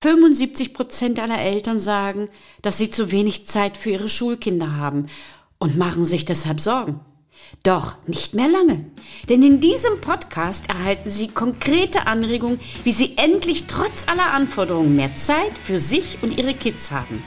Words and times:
75 0.00 0.74
Prozent 0.74 1.18
aller 1.18 1.40
Eltern 1.40 1.80
sagen, 1.80 2.28
dass 2.62 2.78
sie 2.78 2.88
zu 2.88 3.10
wenig 3.10 3.48
Zeit 3.48 3.76
für 3.76 3.90
ihre 3.90 4.08
Schulkinder 4.08 4.76
haben 4.76 5.06
und 5.58 5.76
machen 5.76 6.04
sich 6.04 6.24
deshalb 6.24 6.60
Sorgen. 6.60 7.00
Doch 7.64 7.96
nicht 8.06 8.32
mehr 8.32 8.46
lange, 8.46 8.84
denn 9.28 9.42
in 9.42 9.58
diesem 9.58 10.00
Podcast 10.00 10.68
erhalten 10.68 11.10
Sie 11.10 11.28
konkrete 11.28 12.06
Anregungen, 12.06 12.60
wie 12.84 12.92
Sie 12.92 13.14
endlich 13.16 13.64
trotz 13.66 14.06
aller 14.06 14.32
Anforderungen 14.32 14.94
mehr 14.94 15.14
Zeit 15.16 15.56
für 15.58 15.80
sich 15.80 16.18
und 16.22 16.38
Ihre 16.38 16.54
Kids 16.54 16.92
haben. 16.92 17.22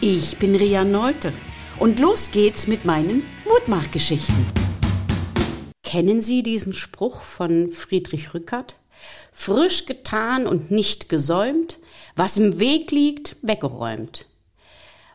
Ich 0.00 0.36
bin 0.36 0.54
Ria 0.54 0.84
Neute 0.84 1.32
und 1.80 1.98
los 1.98 2.30
geht's 2.30 2.68
mit 2.68 2.84
meinen 2.84 3.24
Mutmachgeschichten. 3.44 4.46
Kennen 5.82 6.20
Sie 6.20 6.44
diesen 6.44 6.74
Spruch 6.74 7.22
von 7.22 7.70
Friedrich 7.70 8.34
Rückert? 8.34 8.78
Frisch 9.32 9.86
getan 9.86 10.46
und 10.46 10.70
nicht 10.70 11.08
gesäumt, 11.08 11.78
was 12.16 12.36
im 12.36 12.58
Weg 12.58 12.90
liegt, 12.90 13.36
weggeräumt. 13.42 14.26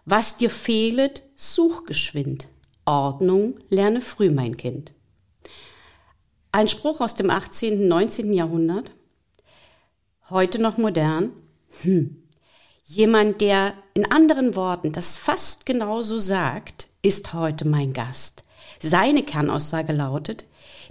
Was 0.06 0.38
dir 0.38 0.50
fehlet, 0.50 1.22
such 1.36 1.86
geschwind. 1.86 2.48
Ordnung 2.86 3.60
lerne 3.70 4.02
früh, 4.02 4.30
mein 4.30 4.58
Kind. 4.58 4.94
Ein 6.52 6.68
Spruch 6.68 7.00
aus 7.00 7.14
dem 7.14 7.30
18., 7.30 7.88
19. 7.88 8.34
Jahrhundert. 8.34 8.92
Heute 10.30 10.60
noch 10.60 10.78
modern. 10.78 11.32
Hm. 11.82 12.24
Jemand, 12.86 13.42
der 13.42 13.76
in 13.94 14.12
anderen 14.12 14.56
Worten 14.56 14.92
das 14.92 15.16
fast 15.16 15.68
genauso 15.68 16.18
sagt, 16.18 16.88
ist 17.04 17.34
heute 17.34 17.68
mein 17.68 17.94
Gast. 17.94 18.44
Seine 18.80 19.22
Kernaussage 19.22 19.94
lautet, 19.94 20.46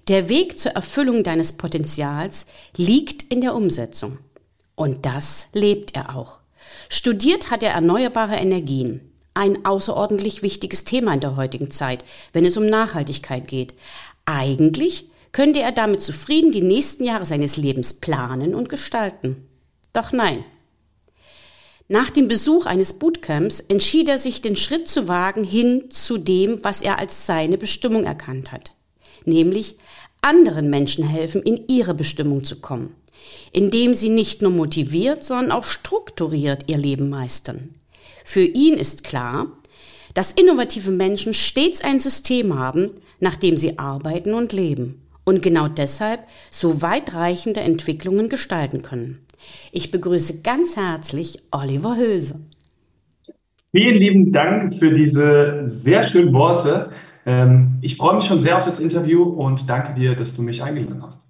der 0.06 0.28
Weg 0.28 0.58
zur 0.58 0.72
Erfüllung 0.72 1.24
deines 1.24 1.54
Potenzials 1.54 2.46
liegt 2.76 3.24
in 3.24 3.40
der 3.40 3.54
Umsetzung. 3.54 4.18
Und 4.78 5.06
das 5.06 5.48
lebt 5.54 5.96
er 5.96 6.14
auch. 6.14 6.38
Studiert 6.88 7.50
hat 7.50 7.64
er 7.64 7.72
erneuerbare 7.72 8.36
Energien. 8.36 9.00
Ein 9.34 9.64
außerordentlich 9.64 10.42
wichtiges 10.42 10.84
Thema 10.84 11.12
in 11.14 11.18
der 11.18 11.34
heutigen 11.34 11.72
Zeit, 11.72 12.04
wenn 12.32 12.44
es 12.44 12.56
um 12.56 12.66
Nachhaltigkeit 12.66 13.48
geht. 13.48 13.74
Eigentlich 14.24 15.10
könnte 15.32 15.58
er 15.58 15.72
damit 15.72 16.00
zufrieden 16.00 16.52
die 16.52 16.62
nächsten 16.62 17.02
Jahre 17.02 17.26
seines 17.26 17.56
Lebens 17.56 17.94
planen 17.94 18.54
und 18.54 18.68
gestalten. 18.68 19.48
Doch 19.92 20.12
nein. 20.12 20.44
Nach 21.88 22.10
dem 22.10 22.28
Besuch 22.28 22.66
eines 22.66 23.00
Bootcamps 23.00 23.58
entschied 23.58 24.08
er 24.08 24.18
sich, 24.18 24.42
den 24.42 24.54
Schritt 24.54 24.86
zu 24.86 25.08
wagen 25.08 25.42
hin 25.42 25.90
zu 25.90 26.18
dem, 26.18 26.62
was 26.62 26.82
er 26.82 27.00
als 27.00 27.26
seine 27.26 27.58
Bestimmung 27.58 28.04
erkannt 28.04 28.52
hat. 28.52 28.74
Nämlich 29.24 29.76
anderen 30.20 30.70
Menschen 30.70 31.04
helfen, 31.04 31.42
in 31.42 31.64
ihre 31.66 31.94
Bestimmung 31.94 32.44
zu 32.44 32.60
kommen 32.60 32.94
indem 33.52 33.94
sie 33.94 34.08
nicht 34.08 34.42
nur 34.42 34.50
motiviert, 34.50 35.22
sondern 35.22 35.52
auch 35.52 35.64
strukturiert 35.64 36.64
ihr 36.66 36.78
Leben 36.78 37.08
meistern. 37.08 37.70
Für 38.24 38.44
ihn 38.44 38.74
ist 38.74 39.04
klar, 39.04 39.46
dass 40.14 40.32
innovative 40.32 40.90
Menschen 40.90 41.34
stets 41.34 41.82
ein 41.82 42.00
System 42.00 42.58
haben, 42.58 42.90
nach 43.20 43.36
dem 43.36 43.56
sie 43.56 43.78
arbeiten 43.78 44.34
und 44.34 44.52
leben 44.52 45.02
und 45.24 45.42
genau 45.42 45.68
deshalb 45.68 46.20
so 46.50 46.80
weitreichende 46.80 47.60
Entwicklungen 47.60 48.28
gestalten 48.28 48.82
können. 48.82 49.18
Ich 49.72 49.90
begrüße 49.90 50.42
ganz 50.42 50.76
herzlich 50.76 51.38
Oliver 51.50 51.96
Hülse. 51.96 52.40
Vielen 53.70 53.96
lieben 53.98 54.32
Dank 54.32 54.74
für 54.74 54.90
diese 54.90 55.62
sehr 55.64 56.02
schönen 56.02 56.32
Worte. 56.32 56.88
Ähm, 57.26 57.78
ich 57.82 57.96
freue 57.96 58.14
mich 58.14 58.24
schon 58.24 58.40
sehr 58.40 58.56
auf 58.56 58.64
das 58.64 58.80
Interview 58.80 59.22
und 59.22 59.68
danke 59.68 59.92
dir, 59.92 60.14
dass 60.14 60.34
du 60.34 60.42
mich 60.42 60.62
eingeladen 60.62 61.02
hast. 61.02 61.26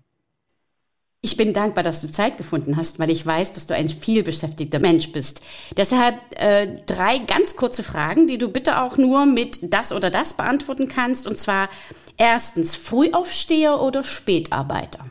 Ich 1.20 1.36
bin 1.36 1.52
dankbar, 1.52 1.83
dass 1.83 2.00
du 2.00 2.08
Zeit 2.08 2.36
gefunden 2.36 2.77
hast, 2.77 3.00
weil 3.00 3.11
ich 3.11 3.27
weiß, 3.27 3.52
dass 3.52 3.66
du 3.66 3.74
ein 3.74 3.88
vielbeschäftigter 3.88 4.78
Mensch 4.78 5.11
bist. 5.11 5.42
Deshalb 5.77 6.14
äh, 6.36 6.78
drei 6.86 7.19
ganz 7.19 7.56
kurze 7.56 7.83
Fragen, 7.83 8.28
die 8.28 8.38
du 8.38 8.48
bitte 8.48 8.80
auch 8.80 8.98
nur 8.98 9.27
mit 9.27 9.74
das 9.74 9.92
oder 9.92 10.11
das 10.11 10.34
beantworten 10.34 10.86
kannst. 10.86 11.27
Und 11.27 11.36
zwar 11.36 11.70
erstens, 12.16 12.77
Frühaufsteher 12.77 13.80
oder 13.80 14.05
Spätarbeiter? 14.05 15.11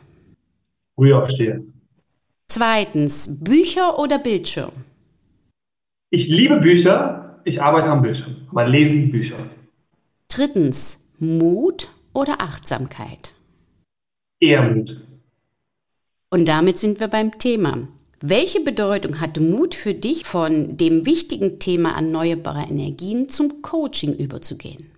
Frühaufsteher. 0.94 1.58
Zweitens, 2.46 3.44
Bücher 3.44 3.98
oder 3.98 4.18
Bildschirm? 4.18 4.72
Ich 6.08 6.28
liebe 6.28 6.56
Bücher, 6.56 7.42
ich 7.44 7.60
arbeite 7.60 7.90
am 7.90 8.00
Bildschirm, 8.00 8.48
aber 8.50 8.66
lesen 8.66 9.10
Bücher. 9.10 9.36
Drittens, 10.28 11.06
Mut 11.18 11.90
oder 12.14 12.40
Achtsamkeit? 12.40 13.34
Eher 14.40 14.62
Mut. 14.62 15.07
Und 16.30 16.48
damit 16.48 16.76
sind 16.76 17.00
wir 17.00 17.08
beim 17.08 17.38
Thema. 17.38 17.78
Welche 18.20 18.60
Bedeutung 18.60 19.20
hat 19.20 19.40
Mut 19.40 19.74
für 19.74 19.94
dich, 19.94 20.24
von 20.24 20.72
dem 20.72 21.06
wichtigen 21.06 21.58
Thema 21.58 21.96
erneuerbare 21.96 22.66
Energien 22.68 23.28
zum 23.28 23.62
Coaching 23.62 24.14
überzugehen? 24.14 24.90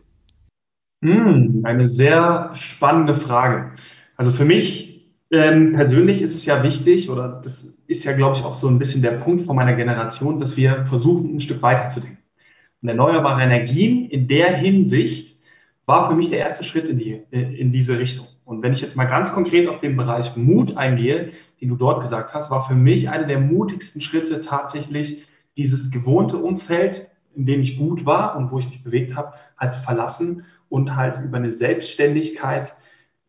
Hm, 1.02 1.60
eine 1.64 1.86
sehr 1.86 2.50
spannende 2.54 3.14
Frage. 3.14 3.72
Also 4.16 4.32
für 4.32 4.44
mich 4.44 4.90
ähm, 5.30 5.74
persönlich 5.74 6.22
ist 6.22 6.34
es 6.34 6.46
ja 6.46 6.62
wichtig, 6.62 7.08
oder 7.08 7.40
das 7.44 7.78
ist 7.86 8.04
ja, 8.04 8.12
glaube 8.12 8.36
ich, 8.36 8.44
auch 8.44 8.54
so 8.54 8.66
ein 8.68 8.78
bisschen 8.78 9.02
der 9.02 9.12
Punkt 9.12 9.46
von 9.46 9.54
meiner 9.54 9.74
Generation, 9.74 10.40
dass 10.40 10.56
wir 10.56 10.86
versuchen, 10.86 11.36
ein 11.36 11.40
Stück 11.40 11.62
weiterzudenken. 11.62 12.18
Und 12.82 12.88
erneuerbare 12.88 13.42
Energien 13.42 14.08
in 14.08 14.26
der 14.26 14.56
Hinsicht 14.56 15.38
war 15.86 16.08
für 16.08 16.16
mich 16.16 16.30
der 16.30 16.40
erste 16.40 16.64
Schritt 16.64 16.88
in, 16.88 16.98
die, 16.98 17.22
in 17.30 17.70
diese 17.70 17.98
Richtung. 17.98 18.26
Und 18.50 18.64
wenn 18.64 18.72
ich 18.72 18.80
jetzt 18.80 18.96
mal 18.96 19.04
ganz 19.04 19.32
konkret 19.32 19.68
auf 19.68 19.78
den 19.78 19.96
Bereich 19.96 20.34
Mut 20.34 20.76
eingehe, 20.76 21.30
den 21.60 21.68
du 21.68 21.76
dort 21.76 22.02
gesagt 22.02 22.34
hast, 22.34 22.50
war 22.50 22.66
für 22.66 22.74
mich 22.74 23.08
einer 23.08 23.28
der 23.28 23.38
mutigsten 23.38 24.00
Schritte 24.00 24.40
tatsächlich 24.40 25.24
dieses 25.56 25.92
gewohnte 25.92 26.36
Umfeld, 26.36 27.08
in 27.36 27.46
dem 27.46 27.60
ich 27.60 27.78
gut 27.78 28.06
war 28.06 28.36
und 28.36 28.50
wo 28.50 28.58
ich 28.58 28.68
mich 28.68 28.82
bewegt 28.82 29.14
habe, 29.14 29.34
halt 29.56 29.72
zu 29.72 29.78
verlassen 29.78 30.46
und 30.68 30.96
halt 30.96 31.20
über 31.24 31.36
eine 31.36 31.52
Selbstständigkeit, 31.52 32.74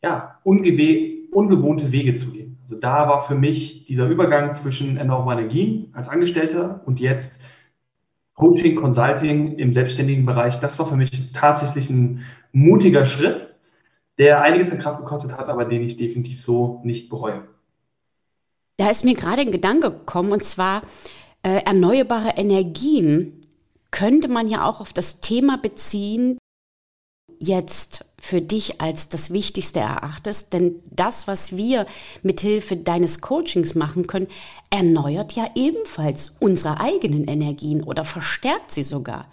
ja, 0.02 0.40
ungewohnte 0.44 1.92
Wege 1.92 2.16
zu 2.16 2.32
gehen. 2.32 2.58
Also 2.64 2.80
da 2.80 3.08
war 3.08 3.20
für 3.20 3.36
mich 3.36 3.86
dieser 3.86 4.08
Übergang 4.08 4.56
zwischen 4.56 4.98
erneuerbaren 4.98 5.38
Energien 5.38 5.92
als 5.94 6.10
Angestellter 6.10 6.82
und 6.86 7.00
jetzt 7.00 7.40
Coaching, 8.34 8.76
Consulting 8.76 9.60
im 9.60 9.72
selbstständigen 9.72 10.26
Bereich, 10.26 10.60
das 10.60 10.80
war 10.80 10.88
für 10.88 10.96
mich 10.96 11.32
tatsächlich 11.32 11.92
ein 11.92 12.24
mutiger 12.54 13.06
Schritt, 13.06 13.51
der 14.18 14.42
einiges 14.42 14.72
an 14.72 14.80
Kraft 14.80 15.00
gekostet 15.00 15.32
hat, 15.32 15.48
aber 15.48 15.66
den 15.66 15.84
ich 15.84 15.98
definitiv 15.98 16.42
so 16.42 16.82
nicht 16.84 17.10
bereue. 17.10 17.44
Da 18.78 18.90
ist 18.90 19.06
mir 19.06 19.14
gerade 19.14 19.42
ein 19.42 19.52
Gedanke 19.52 19.92
gekommen, 19.92 20.32
und 20.32 20.44
zwar 20.44 20.82
äh, 21.44 21.64
erneuerbare 21.64 22.34
Energien 22.38 23.42
könnte 23.92 24.28
man 24.28 24.48
ja 24.48 24.66
auch 24.66 24.82
auf 24.82 24.94
das 24.94 25.20
Thema 25.20 25.58
beziehen, 25.58 26.38
jetzt 27.42 28.06
für 28.20 28.40
dich 28.40 28.82
als 28.82 29.10
das 29.10 29.34
Wichtigste 29.34 29.80
erachtest, 29.80 30.54
denn 30.54 30.80
das, 30.92 31.28
was 31.28 31.58
wir 31.58 31.88
mithilfe 32.22 32.78
deines 32.78 33.20
Coachings 33.20 33.74
machen 33.74 34.06
können, 34.06 34.28
erneuert 34.70 35.34
ja 35.34 35.50
ebenfalls 35.56 36.36
unsere 36.40 36.80
eigenen 36.80 37.26
Energien 37.26 37.82
oder 37.82 38.06
verstärkt 38.06 38.72
sie 38.72 38.84
sogar. 38.84 39.28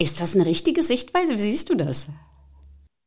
Ist 0.00 0.20
das 0.20 0.34
eine 0.34 0.46
richtige 0.46 0.82
Sichtweise? 0.82 1.34
Wie 1.34 1.38
siehst 1.38 1.70
du 1.70 1.76
das? 1.76 2.08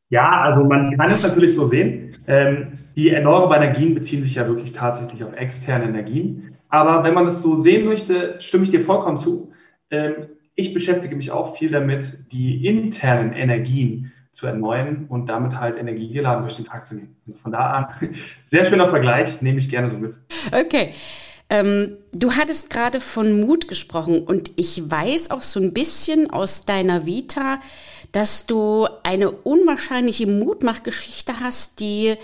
Ja, 0.09 0.41
also 0.41 0.63
man 0.63 0.97
kann 0.97 1.11
es 1.11 1.23
natürlich 1.23 1.53
so 1.53 1.65
sehen. 1.65 2.15
Ähm, 2.27 2.79
die 2.95 3.09
erneuerbaren 3.09 3.63
Energien 3.63 3.93
beziehen 3.93 4.23
sich 4.23 4.35
ja 4.35 4.47
wirklich 4.47 4.73
tatsächlich 4.73 5.23
auf 5.23 5.33
externe 5.35 5.85
Energien. 5.85 6.55
Aber 6.69 7.03
wenn 7.03 7.13
man 7.13 7.27
es 7.27 7.41
so 7.41 7.55
sehen 7.55 7.85
möchte, 7.85 8.35
stimme 8.39 8.63
ich 8.63 8.71
dir 8.71 8.81
vollkommen 8.81 9.17
zu. 9.17 9.51
Ähm, 9.91 10.27
ich 10.55 10.73
beschäftige 10.73 11.15
mich 11.15 11.31
auch 11.31 11.55
viel 11.55 11.69
damit, 11.69 12.31
die 12.31 12.65
internen 12.65 13.33
Energien 13.33 14.11
zu 14.31 14.47
erneuern 14.47 15.05
und 15.09 15.27
damit 15.27 15.59
halt 15.59 15.77
energiegeladen 15.77 16.43
durch 16.43 16.55
den 16.55 16.65
Tag 16.65 16.85
zu 16.85 16.95
nehmen. 16.95 17.15
Also 17.25 17.37
von 17.39 17.51
da 17.51 17.71
an, 17.71 17.87
sehr 18.43 18.65
schöner 18.65 18.89
Vergleich, 18.89 19.41
nehme 19.41 19.59
ich 19.59 19.69
gerne 19.69 19.89
so 19.89 19.97
mit. 19.97 20.15
Okay. 20.51 20.93
Ähm, 21.49 21.97
du 22.13 22.33
hattest 22.33 22.69
gerade 22.69 22.99
von 22.99 23.39
Mut 23.39 23.69
gesprochen 23.69 24.23
und 24.23 24.51
ich 24.57 24.91
weiß 24.91 25.31
auch 25.31 25.41
so 25.41 25.61
ein 25.61 25.73
bisschen 25.73 26.29
aus 26.29 26.65
deiner 26.65 27.05
Vita, 27.05 27.59
dass 28.11 28.45
du 28.45 28.87
eine 29.03 29.31
unwahrscheinliche 29.31 30.27
Mutmachgeschichte 30.27 31.39
hast, 31.39 31.79
die 31.79 32.17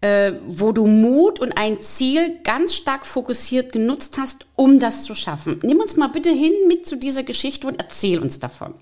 äh, 0.00 0.32
wo 0.46 0.72
du 0.72 0.86
Mut 0.86 1.40
und 1.40 1.52
ein 1.58 1.78
Ziel 1.78 2.38
ganz 2.42 2.74
stark 2.74 3.06
fokussiert 3.06 3.72
genutzt 3.72 4.18
hast, 4.18 4.46
um 4.56 4.78
das 4.78 5.02
zu 5.02 5.14
schaffen. 5.14 5.60
Nimm 5.62 5.78
uns 5.78 5.96
mal 5.96 6.08
bitte 6.08 6.30
hin 6.30 6.52
mit 6.68 6.86
zu 6.86 6.96
dieser 6.96 7.22
Geschichte 7.22 7.66
und 7.66 7.78
erzähl 7.78 8.18
uns 8.18 8.40
davon. 8.40 8.74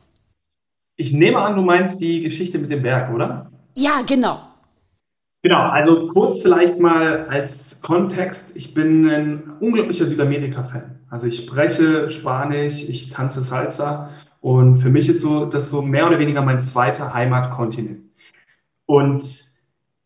Ich 0.96 1.12
nehme 1.12 1.38
an, 1.38 1.56
du 1.56 1.62
meinst 1.62 2.00
die 2.00 2.22
Geschichte 2.22 2.58
mit 2.58 2.70
dem 2.70 2.82
Berg, 2.82 3.12
oder? 3.14 3.50
Ja, 3.76 4.02
genau. 4.06 4.42
Genau, 5.42 5.68
also 5.68 6.08
kurz 6.08 6.40
vielleicht 6.40 6.80
mal 6.80 7.28
als 7.28 7.80
Kontext. 7.80 8.56
Ich 8.56 8.74
bin 8.74 9.08
ein 9.08 9.52
unglaublicher 9.60 10.06
Südamerika-Fan. 10.06 10.98
Also 11.10 11.28
ich 11.28 11.36
spreche 11.36 12.10
Spanisch, 12.10 12.82
ich 12.88 13.10
tanze 13.10 13.42
Salsa 13.42 14.10
und 14.40 14.76
für 14.76 14.90
mich 14.90 15.08
ist 15.08 15.20
so 15.20 15.46
das 15.46 15.68
so 15.68 15.82
mehr 15.82 16.06
oder 16.06 16.18
weniger 16.18 16.42
mein 16.42 16.60
zweiter 16.60 17.12
Heimatkontinent. 17.12 18.02
Und 18.86 19.44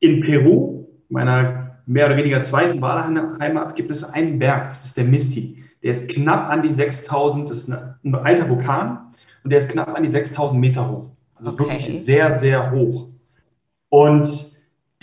in 0.00 0.20
Peru, 0.20 0.87
meiner 1.08 1.81
mehr 1.87 2.06
oder 2.06 2.17
weniger 2.17 2.43
zweiten 2.43 2.81
Wahlheimat 2.81 3.76
gibt 3.76 3.90
es 3.90 4.05
einen 4.05 4.38
Berg, 4.38 4.70
das 4.70 4.84
ist 4.84 4.96
der 4.96 5.05
Misty. 5.05 5.64
Der 5.82 5.90
ist 5.90 6.08
knapp 6.08 6.49
an 6.49 6.62
die 6.62 6.73
6000, 6.73 7.50
das 7.50 7.58
ist 7.58 7.69
ein 7.69 8.14
alter 8.14 8.49
Vulkan 8.49 9.12
und 9.43 9.50
der 9.50 9.58
ist 9.58 9.70
knapp 9.70 9.94
an 9.94 10.02
die 10.02 10.08
6000 10.08 10.61
Meter 10.61 10.88
hoch. 10.88 11.11
Also 11.34 11.52
okay. 11.52 11.64
wirklich 11.64 12.05
sehr, 12.05 12.34
sehr 12.34 12.70
hoch. 12.70 13.08
Und 13.88 14.52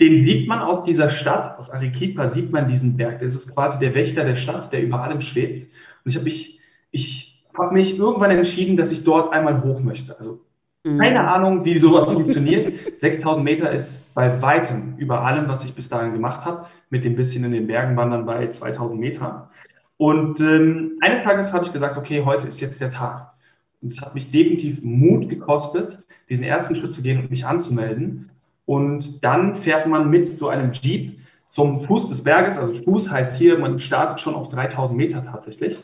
den 0.00 0.22
sieht 0.22 0.48
man 0.48 0.60
aus 0.60 0.82
dieser 0.84 1.10
Stadt, 1.10 1.58
aus 1.58 1.70
Arequipa 1.70 2.28
sieht 2.28 2.50
man 2.50 2.66
diesen 2.66 2.96
Berg. 2.96 3.20
Das 3.20 3.34
ist 3.34 3.54
quasi 3.54 3.78
der 3.78 3.94
Wächter 3.94 4.24
der 4.24 4.36
Stadt, 4.36 4.72
der 4.72 4.82
über 4.82 5.02
allem 5.02 5.20
schwebt. 5.20 5.70
Und 6.04 6.10
ich 6.10 6.16
habe 6.16 6.24
mich, 6.24 6.58
ich 6.90 7.29
habe 7.56 7.74
mich 7.74 7.98
irgendwann 7.98 8.30
entschieden, 8.30 8.76
dass 8.76 8.92
ich 8.92 9.04
dort 9.04 9.32
einmal 9.32 9.62
hoch 9.62 9.80
möchte. 9.80 10.16
Also 10.18 10.40
mhm. 10.84 10.98
keine 10.98 11.28
Ahnung, 11.28 11.64
wie 11.64 11.78
sowas 11.78 12.12
funktioniert. 12.12 12.72
6000 12.98 13.44
Meter 13.44 13.72
ist 13.72 14.12
bei 14.14 14.40
weitem 14.42 14.94
über 14.98 15.22
allem, 15.22 15.48
was 15.48 15.64
ich 15.64 15.74
bis 15.74 15.88
dahin 15.88 16.12
gemacht 16.12 16.44
habe. 16.44 16.66
Mit 16.90 17.04
dem 17.04 17.14
bisschen 17.14 17.44
in 17.44 17.52
den 17.52 17.66
Bergen 17.66 17.96
wandern 17.96 18.26
bei 18.26 18.48
2000 18.48 19.00
Metern. 19.00 19.48
Und 19.96 20.40
ähm, 20.40 20.98
eines 21.00 21.22
Tages 21.22 21.52
habe 21.52 21.64
ich 21.64 21.72
gesagt, 21.72 21.96
okay, 21.96 22.22
heute 22.24 22.48
ist 22.48 22.60
jetzt 22.60 22.80
der 22.80 22.90
Tag. 22.90 23.32
Und 23.82 23.92
es 23.92 24.00
hat 24.00 24.14
mich 24.14 24.30
definitiv 24.30 24.82
Mut 24.82 25.28
gekostet, 25.28 25.98
diesen 26.28 26.44
ersten 26.44 26.74
Schritt 26.74 26.94
zu 26.94 27.02
gehen 27.02 27.18
und 27.18 27.30
mich 27.30 27.46
anzumelden. 27.46 28.30
Und 28.66 29.24
dann 29.24 29.56
fährt 29.56 29.86
man 29.86 30.10
mit 30.10 30.26
so 30.26 30.48
einem 30.48 30.72
Jeep 30.72 31.18
zum 31.48 31.82
Fuß 31.82 32.08
des 32.08 32.22
Berges. 32.22 32.56
Also 32.56 32.72
Fuß 32.72 33.10
heißt 33.10 33.36
hier, 33.36 33.58
man 33.58 33.78
startet 33.78 34.20
schon 34.20 34.34
auf 34.34 34.48
3000 34.48 34.96
Meter 34.96 35.24
tatsächlich 35.24 35.82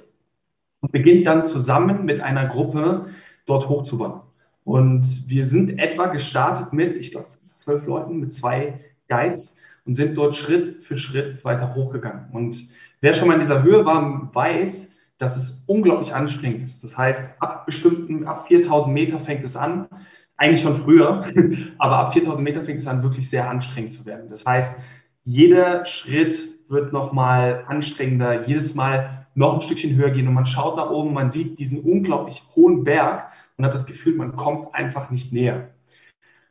und 0.87 0.93
beginnt 0.93 1.27
dann 1.27 1.43
zusammen 1.43 2.05
mit 2.05 2.21
einer 2.21 2.47
Gruppe 2.47 3.07
dort 3.47 3.69
hochzuwandern. 3.69 4.23
Und 4.65 5.29
wir 5.29 5.45
sind 5.45 5.79
etwa 5.79 6.07
gestartet 6.07 6.73
mit, 6.73 6.97
ich 6.97 7.13
glaube, 7.13 7.29
zwölf 7.45 7.87
Leuten, 7.87 8.21
mit 8.21 8.33
zwei 8.33 8.81
Guides 9.09 9.59
und 9.85 9.95
sind 9.95 10.17
dort 10.17 10.35
Schritt 10.35 10.83
für 10.83 10.99
Schritt 10.99 11.45
weiter 11.45 11.75
hochgegangen. 11.75 12.27
Und 12.33 12.69
Wer 13.01 13.15
schon 13.15 13.29
mal 13.29 13.35
in 13.35 13.41
dieser 13.41 13.63
Höhe 13.63 13.85
war, 13.85 14.35
weiß, 14.35 14.95
dass 15.19 15.37
es 15.37 15.65
unglaublich 15.67 16.15
anstrengend 16.15 16.63
ist. 16.63 16.83
Das 16.83 16.97
heißt, 16.97 17.41
ab 17.41 17.67
bestimmten, 17.67 18.27
ab 18.27 18.49
4000 18.49 18.93
Meter 18.93 19.19
fängt 19.19 19.45
es 19.45 19.57
an, 19.57 19.87
eigentlich 20.37 20.63
schon 20.63 20.81
früher, 20.81 21.25
aber 21.79 21.99
ab 21.99 22.15
4000 22.15 22.43
Meter 22.43 22.65
fängt 22.65 22.79
es 22.79 22.87
an, 22.87 23.03
wirklich 23.03 23.29
sehr 23.29 23.49
anstrengend 23.49 23.93
zu 23.93 24.05
werden. 24.07 24.29
Das 24.29 24.45
heißt, 24.45 24.81
jeder 25.25 25.85
Schritt 25.85 26.56
wird 26.69 26.93
nochmal 26.93 27.65
anstrengender, 27.67 28.47
jedes 28.47 28.75
Mal 28.75 29.27
noch 29.35 29.55
ein 29.55 29.61
Stückchen 29.61 29.95
höher 29.97 30.11
gehen 30.11 30.29
und 30.29 30.35
man 30.35 30.47
schaut 30.47 30.77
nach 30.77 30.91
oben, 30.91 31.13
man 31.13 31.31
sieht 31.31 31.59
diesen 31.59 31.81
unglaublich 31.81 32.43
hohen 32.55 32.85
Berg 32.85 33.31
und 33.57 33.65
hat 33.65 33.75
das 33.75 33.87
Gefühl, 33.87 34.15
man 34.15 34.35
kommt 34.35 34.75
einfach 34.75 35.11
nicht 35.11 35.33
näher. 35.33 35.71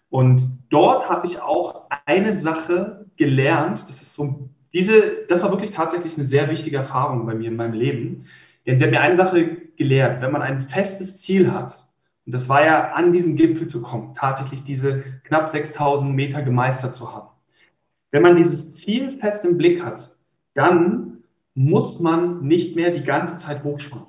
Und 0.10 0.42
dort 0.70 1.10
habe 1.10 1.26
ich 1.26 1.42
auch 1.42 1.90
eine 2.06 2.34
Sache 2.34 3.06
gelernt, 3.18 3.84
das 3.90 4.02
ist 4.02 4.14
so 4.14 4.50
diese, 4.74 5.26
das 5.30 5.42
war 5.42 5.52
wirklich 5.52 5.72
tatsächlich 5.72 6.16
eine 6.16 6.26
sehr 6.26 6.50
wichtige 6.50 6.76
Erfahrung 6.76 7.26
bei 7.26 7.34
mir 7.34 7.48
in 7.48 7.56
meinem 7.56 7.74
Leben. 7.74 8.26
Denn 8.66 8.78
sie 8.78 8.84
hat 8.84 8.92
mir 8.92 9.00
eine 9.00 9.16
Sache 9.16 9.58
gelehrt, 9.78 10.22
wenn 10.22 10.32
man 10.32 10.42
ein 10.42 10.60
festes 10.60 11.18
Ziel 11.18 11.52
hat, 11.52 11.88
und 12.26 12.34
das 12.34 12.50
war 12.50 12.66
ja 12.66 12.92
an 12.92 13.12
diesen 13.12 13.38
Gipfel 13.38 13.68
zu 13.68 13.82
kommen, 13.82 14.14
tatsächlich 14.16 14.64
diese 14.64 15.02
knapp 15.24 15.50
6000 15.50 16.14
Meter 16.14 16.42
gemeistert 16.42 16.94
zu 16.94 17.14
haben. 17.14 17.30
Wenn 18.16 18.22
man 18.22 18.38
dieses 18.38 18.74
Ziel 18.74 19.12
fest 19.12 19.44
im 19.44 19.58
Blick 19.58 19.84
hat, 19.84 20.16
dann 20.54 21.18
muss 21.54 22.00
man 22.00 22.48
nicht 22.48 22.78
mehr 22.78 22.92
die 22.92 23.04
ganze 23.04 23.36
Zeit 23.36 23.66
hochschauen. 23.66 24.06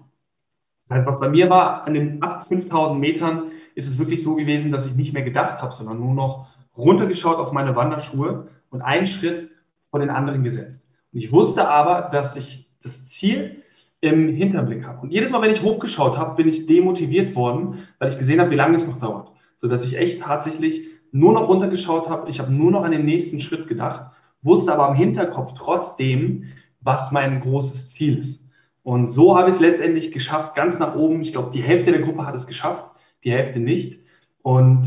Das 0.88 0.99
heißt, 0.99 1.06
was 1.08 1.19
bei 1.19 1.29
mir 1.29 1.50
war, 1.50 1.88
an 1.88 1.94
den 1.94 2.23
ab 2.23 2.47
5000 2.47 3.00
Metern 3.00 3.50
ist 3.75 3.88
es 3.88 3.99
wirklich 3.99 4.23
so 4.23 4.37
gewesen, 4.37 4.70
dass 4.70 4.87
ich 4.87 4.94
nicht 4.94 5.12
mehr 5.12 5.25
gedacht 5.25 5.61
habe, 5.61 5.75
sondern 5.75 5.99
nur 5.99 6.14
noch 6.14 6.47
runtergeschaut 6.76 7.38
auf 7.38 7.50
meine 7.50 7.75
Wanderschuhe 7.75 8.47
und 8.70 8.81
einen 8.81 9.08
Schritt 9.08 9.50
vor 9.91 9.99
den 9.99 10.11
anderen 10.11 10.44
gesetzt. 10.44 10.87
Und 11.12 11.19
ich 11.19 11.32
wusste 11.32 11.69
aber, 11.69 12.09
dass 12.09 12.37
ich 12.37 12.69
das 12.85 13.06
Ziel 13.06 13.61
im 14.00 14.29
Hinterblick 14.29 14.87
habe. 14.87 15.00
Und 15.00 15.12
jedes 15.12 15.32
Mal, 15.32 15.43
wenn 15.43 15.50
ich 15.50 15.64
hochgeschaut 15.64 16.17
habe, 16.17 16.37
bin 16.37 16.47
ich 16.47 16.69
demotiviert 16.69 17.35
worden, 17.35 17.81
weil 17.99 18.09
ich 18.09 18.19
gesehen 18.19 18.38
habe, 18.38 18.52
wie 18.52 18.55
lange 18.55 18.76
es 18.76 18.87
noch 18.87 19.00
dauert. 19.00 19.32
Sodass 19.56 19.85
ich 19.85 19.99
echt 19.99 20.20
tatsächlich 20.20 20.95
nur 21.18 21.32
noch 21.32 21.48
runtergeschaut 21.48 22.08
habe. 22.08 22.28
Ich 22.28 22.38
habe 22.38 22.52
nur 22.52 22.70
noch 22.70 22.84
an 22.84 22.92
den 22.92 23.04
nächsten 23.04 23.40
Schritt 23.40 23.66
gedacht, 23.68 24.10
wusste 24.42 24.72
aber 24.72 24.88
im 24.88 24.94
Hinterkopf 24.94 25.52
trotzdem, 25.54 26.44
was 26.80 27.12
mein 27.12 27.40
großes 27.40 27.90
Ziel 27.90 28.18
ist. 28.18 28.44
Und 28.82 29.08
so 29.08 29.36
habe 29.36 29.48
ich 29.48 29.56
es 29.56 29.60
letztendlich 29.60 30.12
geschafft, 30.12 30.54
ganz 30.54 30.78
nach 30.78 30.94
oben. 30.94 31.20
Ich 31.20 31.32
glaube, 31.32 31.50
die 31.52 31.62
Hälfte 31.62 31.90
der 31.90 32.02
Gruppe 32.02 32.24
hat 32.24 32.34
es 32.34 32.46
geschafft, 32.46 32.90
die 33.24 33.32
Hälfte 33.32 33.58
nicht. 33.58 34.00
Und 34.42 34.86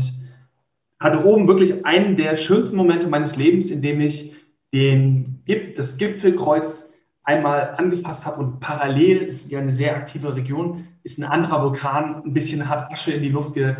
hatte 0.98 1.24
oben 1.24 1.48
wirklich 1.48 1.84
einen 1.84 2.16
der 2.16 2.36
schönsten 2.36 2.76
Momente 2.76 3.08
meines 3.08 3.36
Lebens, 3.36 3.70
in 3.70 3.82
dem 3.82 4.00
ich 4.00 4.34
den, 4.72 5.42
das 5.76 5.98
Gipfelkreuz 5.98 6.94
einmal 7.24 7.74
angefasst 7.76 8.24
habe 8.26 8.40
und 8.40 8.60
parallel, 8.60 9.26
das 9.26 9.36
ist 9.36 9.50
ja 9.50 9.58
eine 9.58 9.72
sehr 9.72 9.96
aktive 9.96 10.34
Region, 10.34 10.86
ist 11.02 11.18
ein 11.18 11.24
anderer 11.24 11.62
Vulkan 11.62 12.22
ein 12.24 12.32
bisschen 12.32 12.68
hat 12.68 12.90
Asche 12.90 13.12
in 13.12 13.22
die 13.22 13.28
Luft 13.28 13.54
ge, 13.54 13.76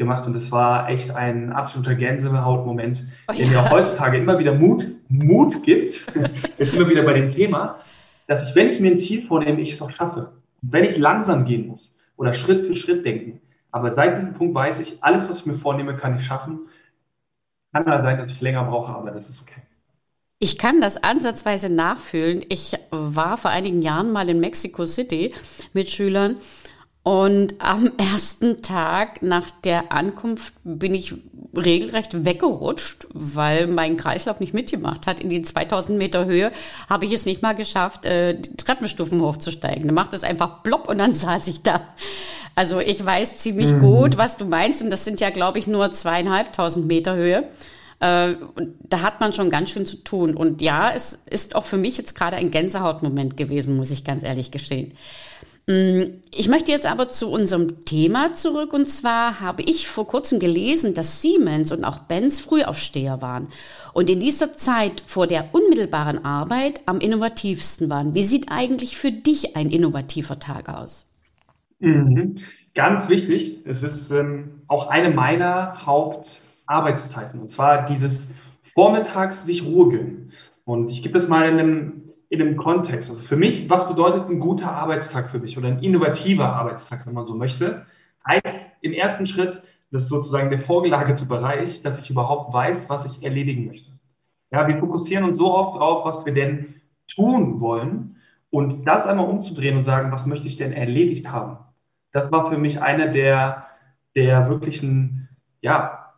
gemacht 0.00 0.26
und 0.26 0.32
das 0.32 0.50
war 0.50 0.88
echt 0.88 1.10
ein 1.14 1.52
absoluter 1.52 1.94
Gänsehautmoment, 1.94 3.04
oh, 3.28 3.32
der 3.32 3.46
mir 3.46 3.70
heutzutage 3.70 4.16
immer 4.16 4.38
wieder 4.38 4.54
Mut, 4.54 4.88
Mut 5.10 5.62
gibt, 5.62 6.06
jetzt 6.58 6.74
immer 6.74 6.88
wieder 6.88 7.02
bei 7.02 7.12
dem 7.12 7.28
Thema, 7.28 7.76
dass 8.26 8.48
ich, 8.48 8.56
wenn 8.56 8.68
ich 8.68 8.80
mir 8.80 8.90
ein 8.90 8.98
Ziel 8.98 9.20
vornehme, 9.22 9.60
ich 9.60 9.72
es 9.72 9.82
auch 9.82 9.90
schaffe. 9.90 10.32
wenn 10.62 10.84
ich 10.84 10.96
langsam 10.96 11.44
gehen 11.44 11.68
muss 11.68 11.98
oder 12.16 12.32
Schritt 12.32 12.66
für 12.66 12.74
Schritt 12.74 13.04
denken, 13.04 13.40
aber 13.70 13.90
seit 13.90 14.16
diesem 14.16 14.32
Punkt 14.32 14.54
weiß 14.54 14.80
ich, 14.80 15.04
alles, 15.04 15.28
was 15.28 15.40
ich 15.40 15.46
mir 15.46 15.58
vornehme, 15.58 15.94
kann 15.94 16.16
ich 16.16 16.24
schaffen. 16.24 16.60
Kann 17.72 17.84
mal 17.84 18.02
sein, 18.02 18.18
dass 18.18 18.30
ich 18.30 18.40
länger 18.40 18.64
brauche, 18.64 18.92
aber 18.92 19.10
das 19.12 19.28
ist 19.28 19.42
okay. 19.42 19.60
Ich 20.38 20.56
kann 20.56 20.80
das 20.80 20.96
ansatzweise 20.96 21.72
nachfühlen. 21.72 22.42
Ich 22.48 22.74
war 22.90 23.36
vor 23.36 23.50
einigen 23.50 23.82
Jahren 23.82 24.10
mal 24.10 24.28
in 24.30 24.40
Mexico 24.40 24.86
City 24.86 25.34
mit 25.74 25.90
Schülern 25.90 26.36
und 27.02 27.54
am 27.58 27.90
ersten 27.98 28.62
Tag 28.62 29.22
nach 29.22 29.50
der 29.50 29.92
Ankunft 29.92 30.54
bin 30.64 30.94
ich 30.94 31.14
regelrecht 31.56 32.24
weggerutscht, 32.24 33.08
weil 33.12 33.66
mein 33.66 33.96
Kreislauf 33.96 34.38
nicht 34.38 34.54
mitgemacht 34.54 35.06
hat. 35.06 35.20
In 35.20 35.30
die 35.30 35.42
2000 35.42 35.98
Meter 35.98 36.26
Höhe 36.26 36.52
habe 36.88 37.06
ich 37.06 37.12
es 37.12 37.26
nicht 37.26 37.42
mal 37.42 37.54
geschafft, 37.54 38.04
äh, 38.04 38.38
die 38.38 38.56
Treppenstufen 38.56 39.20
hochzusteigen. 39.20 39.88
Da 39.88 39.92
macht 39.92 40.14
es 40.14 40.22
einfach 40.22 40.62
plopp 40.62 40.88
und 40.88 40.98
dann 40.98 41.14
saß 41.14 41.48
ich 41.48 41.62
da. 41.62 41.82
Also 42.54 42.78
ich 42.78 43.04
weiß 43.04 43.38
ziemlich 43.38 43.72
mhm. 43.72 43.80
gut, 43.80 44.16
was 44.18 44.36
du 44.36 44.44
meinst 44.44 44.82
und 44.82 44.90
das 44.90 45.04
sind 45.04 45.20
ja, 45.20 45.30
glaube 45.30 45.58
ich, 45.58 45.66
nur 45.66 45.90
zweieinhalbtausend 45.90 46.86
Meter 46.86 47.14
Höhe. 47.14 47.48
Äh, 48.00 48.34
da 48.82 49.02
hat 49.02 49.20
man 49.20 49.32
schon 49.32 49.50
ganz 49.50 49.70
schön 49.70 49.86
zu 49.86 49.96
tun. 49.96 50.34
Und 50.34 50.60
ja, 50.62 50.92
es 50.94 51.18
ist 51.28 51.54
auch 51.56 51.64
für 51.64 51.76
mich 51.76 51.98
jetzt 51.98 52.14
gerade 52.14 52.36
ein 52.36 52.50
Gänsehautmoment 52.50 53.36
gewesen, 53.36 53.76
muss 53.76 53.90
ich 53.90 54.04
ganz 54.04 54.22
ehrlich 54.22 54.50
gestehen. 54.50 54.94
Mm, 55.70 56.20
ich 56.34 56.48
möchte 56.48 56.72
jetzt 56.72 56.86
aber 56.86 57.08
zu 57.08 57.30
unserem 57.30 57.84
Thema 57.84 58.32
zurück. 58.32 58.72
Und 58.72 58.86
zwar 58.86 59.40
habe 59.40 59.62
ich 59.62 59.88
vor 59.88 60.06
kurzem 60.06 60.40
gelesen, 60.40 60.94
dass 60.94 61.22
Siemens 61.22 61.70
und 61.70 61.84
auch 61.84 62.00
Benz 62.00 62.40
Frühaufsteher 62.40 63.22
waren 63.22 63.48
und 63.94 64.10
in 64.10 64.20
dieser 64.20 64.52
Zeit 64.52 65.02
vor 65.06 65.26
der 65.26 65.54
unmittelbaren 65.54 66.24
Arbeit 66.24 66.82
am 66.86 66.98
innovativsten 66.98 67.88
waren. 67.90 68.14
Wie 68.14 68.22
sieht 68.22 68.50
eigentlich 68.50 68.96
für 68.96 69.12
dich 69.12 69.56
ein 69.56 69.70
innovativer 69.70 70.38
Tag 70.38 70.68
aus? 70.68 71.06
Mhm. 71.78 72.36
Ganz 72.74 73.08
wichtig, 73.08 73.60
es 73.64 73.82
ist 73.82 74.10
ähm, 74.10 74.62
auch 74.68 74.88
eine 74.88 75.10
meiner 75.10 75.86
Haupt- 75.86 76.42
Arbeitszeiten. 76.70 77.40
Und 77.40 77.50
zwar 77.50 77.84
dieses 77.84 78.34
Vormittags 78.74 79.44
sich 79.44 79.64
Ruhe 79.64 79.90
gönnen. 79.90 80.32
Und 80.64 80.90
ich 80.90 81.02
gebe 81.02 81.14
das 81.14 81.28
mal 81.28 81.48
in 81.48 81.58
einem, 81.58 82.09
in 82.30 82.40
einem 82.40 82.56
Kontext. 82.56 83.10
Also 83.10 83.22
für 83.22 83.36
mich, 83.36 83.68
was 83.68 83.88
bedeutet 83.88 84.28
ein 84.28 84.38
guter 84.38 84.72
Arbeitstag 84.72 85.28
für 85.28 85.40
mich 85.40 85.58
oder 85.58 85.68
ein 85.68 85.82
innovativer 85.82 86.54
Arbeitstag, 86.54 87.06
wenn 87.06 87.12
man 87.12 87.26
so 87.26 87.34
möchte? 87.34 87.84
Heißt 88.26 88.70
im 88.80 88.92
ersten 88.92 89.26
Schritt, 89.26 89.62
das 89.90 90.02
ist 90.02 90.08
sozusagen 90.08 90.48
der 90.48 90.60
vorgelagerte 90.60 91.26
Bereich, 91.26 91.82
dass 91.82 92.02
ich 92.02 92.08
überhaupt 92.08 92.54
weiß, 92.54 92.88
was 92.88 93.04
ich 93.04 93.24
erledigen 93.24 93.66
möchte. 93.66 93.90
Ja, 94.52 94.68
wir 94.68 94.78
fokussieren 94.78 95.24
uns 95.24 95.38
so 95.38 95.52
oft 95.52 95.76
drauf, 95.76 96.04
was 96.04 96.24
wir 96.24 96.32
denn 96.32 96.80
tun 97.08 97.60
wollen 97.60 98.16
und 98.50 98.86
das 98.86 99.06
einmal 99.06 99.28
umzudrehen 99.28 99.76
und 99.76 99.84
sagen, 99.84 100.12
was 100.12 100.26
möchte 100.26 100.46
ich 100.46 100.56
denn 100.56 100.72
erledigt 100.72 101.30
haben? 101.32 101.58
Das 102.12 102.30
war 102.30 102.48
für 102.48 102.58
mich 102.58 102.80
einer 102.80 103.08
der, 103.08 103.66
der 104.14 104.48
wirklichen, 104.48 105.28
ja, 105.62 106.14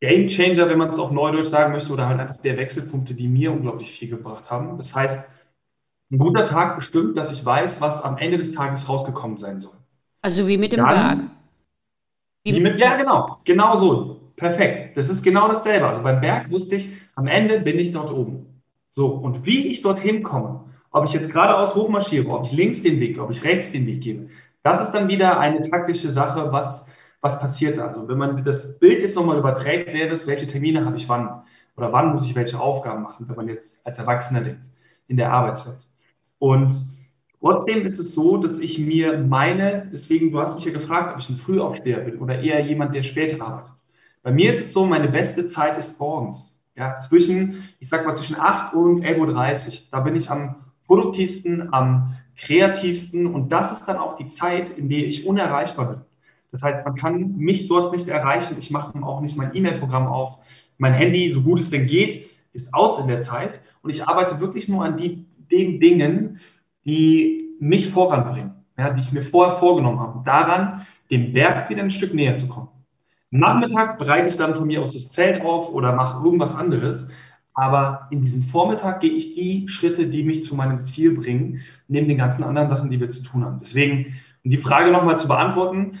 Game 0.00 0.28
Changer, 0.28 0.68
wenn 0.68 0.78
man 0.78 0.88
es 0.88 0.98
auf 0.98 1.12
Neudeutsch 1.12 1.48
sagen 1.48 1.72
möchte, 1.72 1.92
oder 1.92 2.08
halt 2.08 2.20
einfach 2.20 2.38
der 2.38 2.56
Wechselpunkte, 2.56 3.14
die 3.14 3.28
mir 3.28 3.52
unglaublich 3.52 3.96
viel 3.96 4.10
gebracht 4.10 4.50
haben. 4.50 4.76
Das 4.76 4.94
heißt, 4.94 5.32
ein 6.14 6.18
guter 6.18 6.44
Tag 6.44 6.76
bestimmt, 6.76 7.16
dass 7.16 7.32
ich 7.32 7.44
weiß, 7.44 7.80
was 7.80 8.02
am 8.02 8.18
Ende 8.18 8.38
des 8.38 8.54
Tages 8.54 8.88
rausgekommen 8.88 9.38
sein 9.38 9.58
soll. 9.58 9.74
Also 10.22 10.48
wie 10.48 10.58
mit 10.58 10.72
dem 10.72 10.84
Berg. 10.84 11.18
Wie 12.44 12.60
mit, 12.60 12.78
ja, 12.78 12.96
genau. 12.96 13.38
Genau 13.44 13.76
so. 13.76 14.32
Perfekt. 14.36 14.96
Das 14.96 15.08
ist 15.08 15.22
genau 15.22 15.48
dasselbe. 15.48 15.86
Also 15.86 16.02
beim 16.02 16.20
Berg 16.20 16.50
wusste 16.50 16.76
ich, 16.76 16.90
am 17.14 17.26
Ende 17.26 17.60
bin 17.60 17.78
ich 17.78 17.92
dort 17.92 18.10
oben. 18.10 18.62
So, 18.90 19.08
und 19.08 19.46
wie 19.46 19.66
ich 19.66 19.82
dorthin 19.82 20.22
komme, 20.22 20.64
ob 20.90 21.04
ich 21.04 21.12
jetzt 21.12 21.32
geradeaus 21.32 21.74
hochmarschiere, 21.74 22.28
ob 22.28 22.46
ich 22.46 22.52
links 22.52 22.82
den 22.82 23.00
Weg, 23.00 23.18
ob 23.18 23.30
ich 23.30 23.44
rechts 23.44 23.72
den 23.72 23.86
Weg 23.86 24.02
gebe, 24.02 24.28
das 24.62 24.80
ist 24.80 24.92
dann 24.92 25.08
wieder 25.08 25.38
eine 25.38 25.62
taktische 25.62 26.10
Sache, 26.10 26.52
was 26.52 26.94
was 27.24 27.40
passiert 27.40 27.78
also? 27.78 28.06
Wenn 28.06 28.18
man 28.18 28.44
das 28.44 28.78
Bild 28.78 29.00
jetzt 29.00 29.16
nochmal 29.16 29.38
überträgt, 29.38 29.94
wäre 29.94 30.10
es, 30.10 30.26
welche 30.26 30.46
Termine 30.46 30.84
habe 30.84 30.98
ich 30.98 31.08
wann? 31.08 31.42
Oder 31.74 31.90
wann 31.90 32.12
muss 32.12 32.26
ich 32.26 32.34
welche 32.34 32.60
Aufgaben 32.60 33.02
machen, 33.02 33.26
wenn 33.26 33.36
man 33.36 33.48
jetzt 33.48 33.84
als 33.86 33.98
Erwachsener 33.98 34.42
denkt, 34.42 34.68
in 35.08 35.16
der 35.16 35.32
Arbeitswelt. 35.32 35.86
Und 36.44 36.74
trotzdem 37.40 37.86
ist 37.86 37.98
es 37.98 38.14
so, 38.14 38.36
dass 38.36 38.58
ich 38.58 38.78
mir 38.78 39.16
meine, 39.16 39.88
deswegen, 39.90 40.30
du 40.30 40.38
hast 40.38 40.56
mich 40.56 40.66
ja 40.66 40.72
gefragt, 40.72 41.14
ob 41.14 41.18
ich 41.18 41.30
ein 41.30 41.38
Frühaufsteher 41.38 42.00
bin 42.00 42.18
oder 42.18 42.38
eher 42.38 42.60
jemand, 42.66 42.94
der 42.94 43.02
später 43.02 43.42
arbeitet. 43.42 43.72
Bei 44.22 44.30
mir 44.30 44.50
ist 44.50 44.60
es 44.60 44.70
so, 44.70 44.84
meine 44.84 45.08
beste 45.08 45.48
Zeit 45.48 45.78
ist 45.78 45.98
morgens. 45.98 46.62
Ja, 46.76 46.96
zwischen, 46.96 47.64
ich 47.80 47.88
sag 47.88 48.04
mal, 48.04 48.12
zwischen 48.12 48.38
8 48.38 48.74
und 48.74 49.02
11.30 49.02 49.68
Uhr. 49.68 49.82
Da 49.90 50.00
bin 50.00 50.16
ich 50.16 50.30
am 50.30 50.56
produktivsten, 50.84 51.72
am 51.72 52.14
kreativsten 52.36 53.26
und 53.26 53.50
das 53.50 53.72
ist 53.72 53.86
dann 53.86 53.96
auch 53.96 54.16
die 54.16 54.26
Zeit, 54.26 54.68
in 54.68 54.90
der 54.90 55.06
ich 55.06 55.26
unerreichbar 55.26 55.86
bin. 55.86 56.00
Das 56.52 56.62
heißt, 56.62 56.84
man 56.84 56.94
kann 56.94 57.36
mich 57.38 57.68
dort 57.68 57.90
nicht 57.92 58.06
erreichen. 58.06 58.56
Ich 58.58 58.70
mache 58.70 59.02
auch 59.02 59.22
nicht 59.22 59.38
mein 59.38 59.56
E-Mail-Programm 59.56 60.08
auf. 60.08 60.36
Mein 60.76 60.92
Handy, 60.92 61.30
so 61.30 61.40
gut 61.40 61.60
es 61.60 61.70
denn 61.70 61.86
geht, 61.86 62.28
ist 62.52 62.74
aus 62.74 63.00
in 63.00 63.06
der 63.06 63.22
Zeit. 63.22 63.60
Und 63.80 63.88
ich 63.88 64.06
arbeite 64.06 64.40
wirklich 64.40 64.68
nur 64.68 64.84
an 64.84 64.98
die, 64.98 65.24
den 65.50 65.80
Dingen, 65.80 66.38
die 66.84 67.56
mich 67.60 67.90
voranbringen, 67.90 68.52
ja, 68.76 68.90
die 68.90 69.00
ich 69.00 69.12
mir 69.12 69.22
vorher 69.22 69.56
vorgenommen 69.56 70.00
habe. 70.00 70.22
Daran, 70.24 70.86
dem 71.10 71.32
Berg 71.32 71.70
wieder 71.70 71.82
ein 71.82 71.90
Stück 71.90 72.14
näher 72.14 72.36
zu 72.36 72.48
kommen. 72.48 72.68
Nachmittag 73.30 73.98
bereite 73.98 74.28
ich 74.28 74.36
dann 74.36 74.54
von 74.54 74.66
mir 74.66 74.80
aus 74.80 74.92
das 74.92 75.10
Zelt 75.10 75.42
auf 75.42 75.72
oder 75.72 75.92
mache 75.92 76.24
irgendwas 76.24 76.54
anderes. 76.54 77.10
Aber 77.52 78.08
in 78.10 78.20
diesem 78.20 78.42
Vormittag 78.44 79.00
gehe 79.00 79.12
ich 79.12 79.34
die 79.34 79.68
Schritte, 79.68 80.08
die 80.08 80.24
mich 80.24 80.44
zu 80.44 80.54
meinem 80.56 80.80
Ziel 80.80 81.14
bringen, 81.14 81.60
neben 81.88 82.08
den 82.08 82.18
ganzen 82.18 82.42
anderen 82.44 82.68
Sachen, 82.68 82.90
die 82.90 83.00
wir 83.00 83.10
zu 83.10 83.22
tun 83.22 83.44
haben. 83.44 83.58
Deswegen, 83.60 84.14
um 84.44 84.50
die 84.50 84.56
Frage 84.56 84.90
nochmal 84.90 85.18
zu 85.18 85.28
beantworten, 85.28 85.98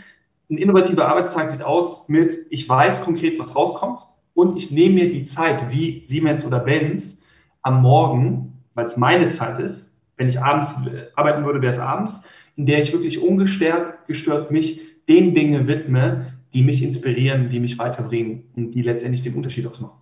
ein 0.50 0.58
innovativer 0.58 1.08
Arbeitstag 1.08 1.50
sieht 1.50 1.62
aus 1.62 2.08
mit, 2.08 2.34
ich 2.50 2.68
weiß 2.68 3.02
konkret, 3.04 3.38
was 3.38 3.56
rauskommt 3.56 4.00
und 4.34 4.56
ich 4.56 4.70
nehme 4.70 4.96
mir 4.96 5.10
die 5.10 5.24
Zeit, 5.24 5.72
wie 5.72 6.02
Siemens 6.02 6.44
oder 6.44 6.58
Benz, 6.58 7.22
am 7.62 7.82
Morgen, 7.82 8.53
weil 8.74 8.84
es 8.84 8.96
meine 8.96 9.28
Zeit 9.28 9.58
ist, 9.58 9.92
wenn 10.16 10.28
ich 10.28 10.40
abends 10.40 10.74
arbeiten 11.16 11.44
würde, 11.44 11.60
wäre 11.62 11.72
es 11.72 11.78
abends, 11.78 12.22
in 12.56 12.66
der 12.66 12.80
ich 12.80 12.92
wirklich 12.92 13.20
ungestört 13.20 14.06
gestört 14.06 14.50
mich 14.50 14.80
den 15.08 15.34
Dingen 15.34 15.66
widme, 15.66 16.34
die 16.52 16.62
mich 16.62 16.82
inspirieren, 16.82 17.48
die 17.48 17.60
mich 17.60 17.78
weiterbringen 17.78 18.44
und 18.54 18.72
die 18.72 18.82
letztendlich 18.82 19.22
den 19.22 19.34
Unterschied 19.34 19.66
ausmachen. 19.66 19.98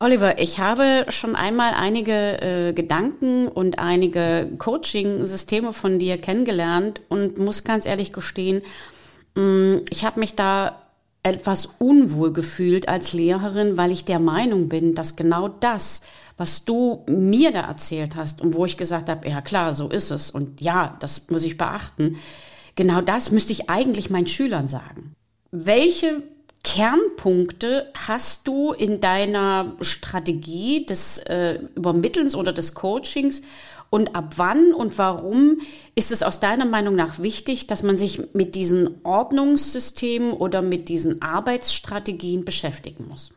Oliver, 0.00 0.38
ich 0.38 0.58
habe 0.58 1.04
schon 1.10 1.36
einmal 1.36 1.74
einige 1.74 2.40
äh, 2.40 2.72
Gedanken 2.72 3.48
und 3.48 3.78
einige 3.78 4.48
Coaching-Systeme 4.58 5.72
von 5.72 5.98
dir 5.98 6.16
kennengelernt 6.16 7.02
und 7.08 7.38
muss 7.38 7.64
ganz 7.64 7.86
ehrlich 7.86 8.12
gestehen, 8.12 8.62
Mm, 9.34 9.78
ich 9.90 10.04
habe 10.04 10.20
mich 10.20 10.34
da 10.34 10.80
etwas 11.22 11.66
unwohl 11.78 12.32
gefühlt 12.32 12.88
als 12.88 13.12
Lehrerin, 13.12 13.76
weil 13.76 13.92
ich 13.92 14.04
der 14.04 14.18
Meinung 14.18 14.68
bin, 14.68 14.94
dass 14.94 15.16
genau 15.16 15.48
das, 15.48 16.02
was 16.36 16.64
du 16.64 17.04
mir 17.08 17.52
da 17.52 17.60
erzählt 17.60 18.16
hast 18.16 18.40
und 18.40 18.54
wo 18.54 18.64
ich 18.64 18.78
gesagt 18.78 19.10
habe, 19.10 19.28
ja 19.28 19.42
klar, 19.42 19.74
so 19.74 19.88
ist 19.88 20.10
es 20.10 20.30
und 20.30 20.60
ja, 20.60 20.96
das 21.00 21.28
muss 21.30 21.44
ich 21.44 21.58
beachten, 21.58 22.16
genau 22.74 23.02
das 23.02 23.30
müsste 23.30 23.52
ich 23.52 23.68
eigentlich 23.68 24.08
meinen 24.08 24.26
Schülern 24.26 24.66
sagen. 24.66 25.14
Welche 25.50 26.22
Kernpunkte 26.62 27.90
hast 28.06 28.46
du 28.46 28.72
in 28.72 29.00
deiner 29.00 29.76
Strategie 29.80 30.86
des 30.86 31.18
äh, 31.18 31.58
Übermittelns 31.74 32.34
oder 32.34 32.52
des 32.52 32.74
Coachings 32.74 33.42
und 33.90 34.14
ab 34.14 34.34
wann 34.36 34.72
und 34.72 34.96
warum 34.98 35.58
ist 35.96 36.12
es 36.12 36.22
aus 36.22 36.40
deiner 36.40 36.64
Meinung 36.64 36.94
nach 36.94 37.18
wichtig, 37.18 37.66
dass 37.66 37.82
man 37.82 37.96
sich 37.96 38.32
mit 38.34 38.54
diesen 38.54 39.00
Ordnungssystemen 39.02 40.32
oder 40.32 40.62
mit 40.62 40.88
diesen 40.88 41.20
Arbeitsstrategien 41.20 42.44
beschäftigen 42.44 43.06
muss? 43.08 43.34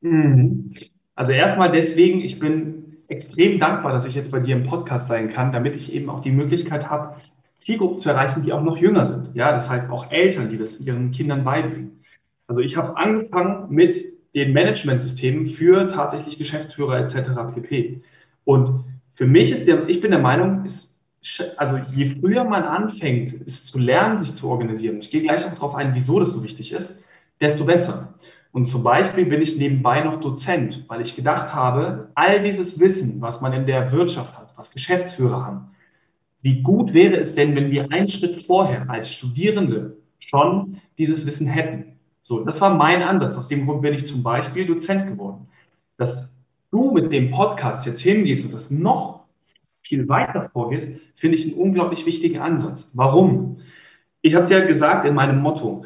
Mhm. 0.00 0.72
Also 1.14 1.32
erstmal 1.32 1.72
deswegen, 1.72 2.20
ich 2.20 2.38
bin 2.38 2.98
extrem 3.08 3.58
dankbar, 3.58 3.92
dass 3.92 4.04
ich 4.04 4.14
jetzt 4.14 4.30
bei 4.30 4.40
dir 4.40 4.56
im 4.56 4.64
Podcast 4.64 5.08
sein 5.08 5.28
kann, 5.28 5.52
damit 5.52 5.76
ich 5.76 5.94
eben 5.94 6.10
auch 6.10 6.20
die 6.20 6.30
Möglichkeit 6.30 6.90
habe, 6.90 7.16
Zielgruppen 7.56 7.98
zu 7.98 8.10
erreichen, 8.10 8.42
die 8.42 8.52
auch 8.52 8.62
noch 8.62 8.76
jünger 8.76 9.06
sind. 9.06 9.34
Ja, 9.34 9.52
das 9.52 9.70
heißt 9.70 9.90
auch 9.90 10.10
Eltern, 10.12 10.48
die 10.48 10.58
das 10.58 10.80
ihren 10.80 11.10
Kindern 11.10 11.44
beibringen. 11.44 12.00
Also 12.46 12.60
ich 12.60 12.76
habe 12.76 12.96
angefangen 12.96 13.66
mit 13.70 13.96
den 14.34 14.52
Managementsystemen 14.52 15.46
für 15.46 15.88
tatsächlich 15.88 16.38
Geschäftsführer 16.38 16.98
etc. 16.98 17.54
pp. 17.54 18.02
Und 18.44 18.84
für 19.18 19.26
mich 19.26 19.50
ist 19.50 19.66
der, 19.66 19.88
ich 19.88 20.00
bin 20.00 20.12
der 20.12 20.20
Meinung, 20.20 20.64
ist, 20.64 21.02
also 21.56 21.76
je 21.92 22.04
früher 22.04 22.44
man 22.44 22.62
anfängt, 22.62 23.34
es 23.48 23.64
zu 23.64 23.80
lernen, 23.80 24.16
sich 24.16 24.32
zu 24.32 24.48
organisieren, 24.48 25.00
ich 25.00 25.10
gehe 25.10 25.22
gleich 25.22 25.44
auch 25.44 25.52
darauf 25.54 25.74
ein, 25.74 25.92
wieso 25.96 26.20
das 26.20 26.30
so 26.30 26.44
wichtig 26.44 26.70
ist, 26.70 27.04
desto 27.40 27.64
besser. 27.64 28.14
Und 28.52 28.66
zum 28.66 28.84
Beispiel 28.84 29.26
bin 29.26 29.42
ich 29.42 29.58
nebenbei 29.58 30.04
noch 30.04 30.20
Dozent, 30.20 30.84
weil 30.86 31.00
ich 31.00 31.16
gedacht 31.16 31.52
habe, 31.52 32.12
all 32.14 32.40
dieses 32.42 32.78
Wissen, 32.78 33.20
was 33.20 33.40
man 33.40 33.52
in 33.52 33.66
der 33.66 33.90
Wirtschaft 33.90 34.38
hat, 34.38 34.52
was 34.56 34.72
Geschäftsführer 34.72 35.44
haben, 35.44 35.70
wie 36.42 36.62
gut 36.62 36.94
wäre 36.94 37.16
es 37.16 37.34
denn, 37.34 37.56
wenn 37.56 37.72
wir 37.72 37.90
einen 37.90 38.08
Schritt 38.08 38.42
vorher 38.42 38.88
als 38.88 39.12
Studierende 39.12 39.96
schon 40.20 40.80
dieses 40.96 41.26
Wissen 41.26 41.48
hätten? 41.48 41.98
So, 42.22 42.44
das 42.44 42.60
war 42.60 42.72
mein 42.72 43.02
Ansatz. 43.02 43.36
Aus 43.36 43.48
dem 43.48 43.66
Grund 43.66 43.82
bin 43.82 43.94
ich 43.94 44.06
zum 44.06 44.22
Beispiel 44.22 44.64
Dozent 44.64 45.08
geworden. 45.08 45.48
Das 45.96 46.37
du 46.70 46.90
mit 46.92 47.12
dem 47.12 47.30
Podcast 47.30 47.86
jetzt 47.86 48.00
hingehst 48.00 48.44
und 48.44 48.54
das 48.54 48.70
noch 48.70 49.24
viel 49.82 50.08
weiter 50.08 50.50
vorgehst, 50.52 51.00
finde 51.14 51.36
ich 51.36 51.46
einen 51.46 51.60
unglaublich 51.60 52.04
wichtigen 52.06 52.38
Ansatz. 52.38 52.90
Warum? 52.94 53.58
Ich 54.20 54.34
habe 54.34 54.44
es 54.44 54.50
ja 54.50 54.64
gesagt 54.64 55.04
in 55.04 55.14
meinem 55.14 55.40
Motto. 55.40 55.84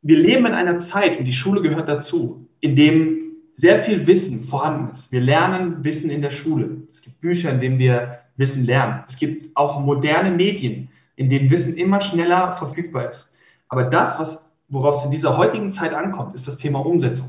Wir 0.00 0.16
leben 0.16 0.46
in 0.46 0.54
einer 0.54 0.78
Zeit, 0.78 1.18
und 1.18 1.24
die 1.24 1.32
Schule 1.32 1.62
gehört 1.62 1.88
dazu, 1.88 2.48
in 2.60 2.74
dem 2.74 3.18
sehr 3.50 3.82
viel 3.82 4.06
Wissen 4.06 4.44
vorhanden 4.44 4.92
ist. 4.92 5.12
Wir 5.12 5.20
lernen 5.20 5.84
Wissen 5.84 6.10
in 6.10 6.22
der 6.22 6.30
Schule. 6.30 6.82
Es 6.90 7.02
gibt 7.02 7.20
Bücher, 7.20 7.50
in 7.50 7.60
denen 7.60 7.78
wir 7.78 8.20
Wissen 8.36 8.64
lernen. 8.64 9.04
Es 9.06 9.18
gibt 9.18 9.54
auch 9.56 9.80
moderne 9.80 10.30
Medien, 10.30 10.88
in 11.16 11.28
denen 11.28 11.50
Wissen 11.50 11.76
immer 11.76 12.00
schneller 12.00 12.52
verfügbar 12.52 13.08
ist. 13.08 13.34
Aber 13.68 13.84
das, 13.84 14.18
was, 14.18 14.56
worauf 14.68 14.96
es 14.96 15.04
in 15.04 15.10
dieser 15.10 15.36
heutigen 15.36 15.70
Zeit 15.70 15.92
ankommt, 15.92 16.34
ist 16.34 16.48
das 16.48 16.56
Thema 16.56 16.84
Umsetzung. 16.84 17.28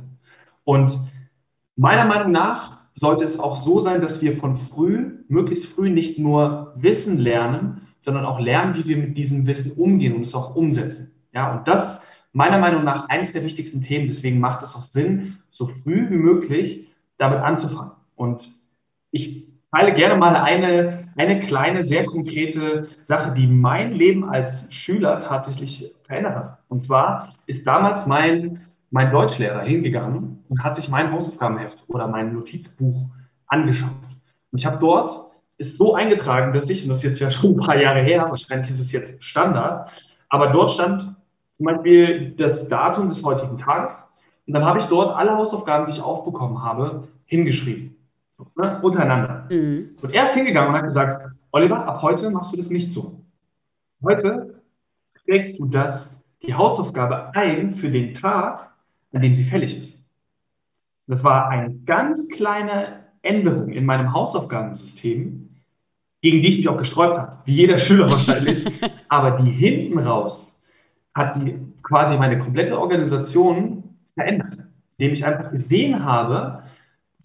Und 0.64 0.98
Meiner 1.76 2.06
Meinung 2.06 2.32
nach 2.32 2.78
sollte 2.94 3.24
es 3.24 3.40
auch 3.40 3.62
so 3.62 3.80
sein, 3.80 4.02
dass 4.02 4.22
wir 4.22 4.38
von 4.38 4.58
früh, 4.58 5.24
möglichst 5.28 5.66
früh 5.66 5.90
nicht 5.90 6.20
nur 6.20 6.74
Wissen 6.76 7.18
lernen, 7.18 7.88
sondern 8.00 8.26
auch 8.26 8.40
lernen, 8.40 8.76
wie 8.76 8.88
wir 8.88 8.98
mit 8.98 9.18
diesem 9.18 9.48
Wissen 9.48 9.72
umgehen 9.82 10.16
und 10.16 10.22
es 10.22 10.36
auch 10.36 10.56
umsetzen. 10.56 11.12
Ja, 11.34 11.58
und 11.58 11.68
das 11.68 12.08
meiner 12.34 12.58
Meinung 12.58 12.84
nach 12.84 13.10
eines 13.10 13.34
der 13.34 13.44
wichtigsten 13.44 13.82
Themen. 13.82 14.08
Deswegen 14.08 14.40
macht 14.40 14.62
es 14.62 14.76
auch 14.76 14.82
Sinn, 14.82 15.38
so 15.52 15.68
früh 15.68 16.10
wie 16.10 16.18
möglich 16.18 16.90
damit 17.18 17.40
anzufangen. 17.40 17.94
Und 18.16 18.50
ich 19.12 19.48
teile 19.72 19.94
gerne 19.94 20.16
mal 20.16 20.36
eine, 20.36 21.10
eine 21.16 21.40
kleine, 21.40 21.86
sehr 21.86 22.06
konkrete 22.06 22.88
Sache, 23.06 23.34
die 23.34 23.48
mein 23.48 23.94
Leben 23.94 24.30
als 24.30 24.72
Schüler 24.74 25.20
tatsächlich 25.20 25.94
verändert 26.04 26.36
hat. 26.36 26.60
Und 26.68 26.84
zwar 26.84 27.34
ist 27.46 27.66
damals 27.66 28.06
mein 28.06 28.62
mein 28.94 29.12
Deutschlehrer 29.12 29.62
hingegangen 29.62 30.44
und 30.50 30.64
hat 30.64 30.76
sich 30.76 30.88
mein 30.88 31.12
Hausaufgabenheft 31.12 31.84
oder 31.88 32.08
mein 32.08 32.32
Notizbuch 32.32 33.08
angeschaut. 33.48 33.90
Und 34.52 34.60
ich 34.60 34.68
habe 34.68 34.78
dort, 34.78 35.32
ist 35.58 35.78
so 35.78 35.96
eingetragen, 35.96 36.54
dass 36.54 36.70
ich, 36.70 36.84
und 36.84 36.90
das 36.90 37.00
ist 37.00 37.04
jetzt 37.04 37.20
ja 37.20 37.32
schon 37.32 37.54
ein 37.54 37.58
paar 37.58 37.76
Jahre 37.76 38.02
her, 38.02 38.28
wahrscheinlich 38.30 38.70
ist 38.70 38.80
es 38.80 38.92
jetzt 38.92 39.24
Standard, 39.24 39.92
aber 40.30 40.48
dort 40.48 40.72
stand 40.72 41.02
zum 41.58 41.66
Beispiel 41.66 42.36
das 42.38 42.68
Datum 42.70 43.10
des 43.10 43.24
heutigen 43.26 43.58
Tages 43.58 44.08
und 44.46 44.54
dann 44.54 44.64
habe 44.64 44.78
ich 44.78 44.86
dort 44.86 45.16
alle 45.16 45.36
Hausaufgaben, 45.38 45.88
die 45.88 45.94
ich 45.94 46.02
aufbekommen 46.02 46.64
habe, 46.64 47.08
hingeschrieben. 47.26 47.96
So, 48.34 48.46
ne, 48.56 48.80
untereinander. 48.84 49.48
Mhm. 49.50 49.98
Und 50.04 50.14
er 50.14 50.24
ist 50.24 50.36
hingegangen 50.36 50.70
und 50.70 50.76
hat 50.76 50.84
gesagt, 50.84 51.32
Oliver, 51.52 51.88
ab 51.88 52.04
heute 52.04 52.30
machst 52.30 52.54
du 52.54 52.58
das 52.58 52.70
nicht 52.70 52.94
so. 52.94 53.24
Heute 54.04 54.62
trägst 55.26 55.58
du 55.58 55.66
das, 55.66 56.24
die 56.44 56.54
Hausaufgabe 56.54 57.34
ein 57.34 57.74
für 57.74 57.90
den 57.90 58.14
Tag, 58.14 58.73
an 59.14 59.22
dem 59.22 59.36
sie 59.36 59.44
fällig 59.44 59.78
ist. 59.78 60.14
Das 61.08 61.24
war 61.24 61.50
eine 61.50 61.74
ganz 61.86 62.28
kleine 62.30 63.04
Änderung 63.22 63.70
in 63.70 63.86
meinem 63.86 64.14
Hausaufgabensystem, 64.14 65.50
gegen 66.22 66.42
die 66.42 66.48
ich 66.48 66.58
mich 66.58 66.70
auch 66.70 66.78
gesträubt 66.78 67.18
habe, 67.18 67.38
wie 67.46 67.56
jeder 67.56 67.78
Schüler 67.78 68.10
wahrscheinlich. 68.10 68.66
Aber 69.10 69.32
die 69.32 69.52
hinten 69.52 70.00
raus 70.00 70.64
hat 71.14 71.36
die 71.36 71.60
quasi 71.84 72.18
meine 72.18 72.40
komplette 72.40 72.80
Organisation 72.80 73.84
verändert, 74.14 74.58
indem 74.98 75.14
ich 75.14 75.26
einfach 75.26 75.50
gesehen 75.50 76.04
habe, 76.04 76.64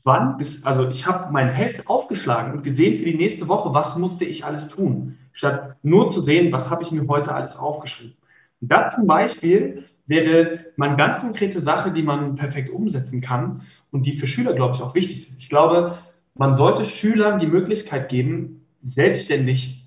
wann 0.05 0.37
bis, 0.37 0.65
also 0.65 0.89
ich 0.89 1.07
habe 1.07 1.33
mein 1.33 1.51
Heft 1.51 1.87
aufgeschlagen 1.87 2.53
und 2.53 2.63
gesehen 2.63 2.99
für 2.99 3.05
die 3.05 3.17
nächste 3.17 3.49
Woche, 3.49 3.73
was 3.73 3.97
musste 3.97 4.25
ich 4.25 4.45
alles 4.45 4.69
tun, 4.69 5.17
statt 5.33 5.77
nur 5.83 6.09
zu 6.09 6.21
sehen, 6.21 6.53
was 6.53 6.71
habe 6.71 6.83
ich 6.83 6.93
mir 6.93 7.07
heute 7.09 7.35
alles 7.35 7.57
aufgeschrieben. 7.57 8.17
Und 8.61 8.73
das 8.73 8.95
zum 8.95 9.07
Beispiel 9.07 9.85
wäre 10.09 10.67
mal 10.77 10.89
eine 10.89 10.97
ganz 10.97 11.21
konkrete 11.21 11.61
Sache, 11.61 11.93
die 11.93 12.03
man 12.03 12.35
perfekt 12.35 12.71
umsetzen 12.71 13.21
kann 13.21 13.63
und 13.93 14.07
die 14.07 14.17
für 14.17 14.27
Schüler, 14.27 14.55
glaube 14.55 14.75
ich, 14.75 14.83
auch 14.83 14.95
wichtig 14.95 15.25
sind. 15.25 15.39
Ich 15.39 15.49
glaube, 15.49 15.99
man 16.35 16.53
sollte 16.53 16.85
Schülern 16.85 17.39
die 17.39 17.47
Möglichkeit 17.47 18.09
geben, 18.09 18.65
selbstständig, 18.81 19.85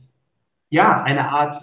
ja, 0.69 1.01
eine 1.03 1.29
Art 1.29 1.55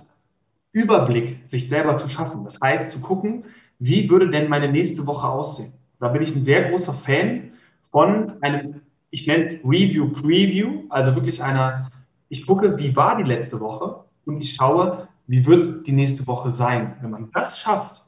Überblick 0.72 1.40
sich 1.44 1.68
selber 1.68 1.96
zu 1.96 2.08
schaffen. 2.08 2.44
Das 2.44 2.60
heißt, 2.62 2.90
zu 2.90 3.00
gucken, 3.00 3.44
wie 3.78 4.10
würde 4.10 4.30
denn 4.30 4.48
meine 4.48 4.70
nächste 4.70 5.06
Woche 5.06 5.28
aussehen? 5.28 5.72
Da 6.00 6.08
bin 6.08 6.22
ich 6.22 6.34
ein 6.34 6.42
sehr 6.42 6.68
großer 6.68 6.94
Fan 6.94 7.52
von 7.90 8.42
einem, 8.42 8.82
ich 9.10 9.26
nenne 9.26 9.44
es 9.44 9.64
Review 9.64 10.10
Preview, 10.10 10.84
also 10.90 11.14
wirklich 11.14 11.42
einer, 11.42 11.90
ich 12.28 12.46
gucke, 12.46 12.78
wie 12.78 12.94
war 12.96 13.16
die 13.16 13.28
letzte 13.28 13.60
Woche 13.60 14.04
und 14.26 14.42
ich 14.42 14.54
schaue, 14.54 15.08
wie 15.26 15.46
wird 15.46 15.86
die 15.86 15.92
nächste 15.92 16.26
Woche 16.26 16.50
sein. 16.50 16.96
Wenn 17.00 17.10
man 17.10 17.30
das 17.32 17.58
schafft, 17.58 18.04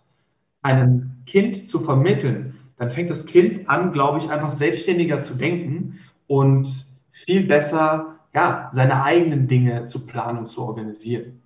einem 0.62 1.12
Kind 1.26 1.68
zu 1.68 1.80
vermitteln, 1.80 2.58
dann 2.78 2.90
fängt 2.90 3.10
das 3.10 3.26
Kind 3.26 3.68
an, 3.68 3.92
glaube 3.92 4.18
ich, 4.18 4.30
einfach 4.30 4.50
selbstständiger 4.50 5.20
zu 5.20 5.36
denken 5.36 6.00
und 6.26 6.86
viel 7.10 7.46
besser 7.46 8.16
ja, 8.34 8.70
seine 8.72 9.02
eigenen 9.02 9.48
Dinge 9.48 9.86
zu 9.86 10.06
planen 10.06 10.38
und 10.38 10.46
zu 10.46 10.62
organisieren. 10.62 11.42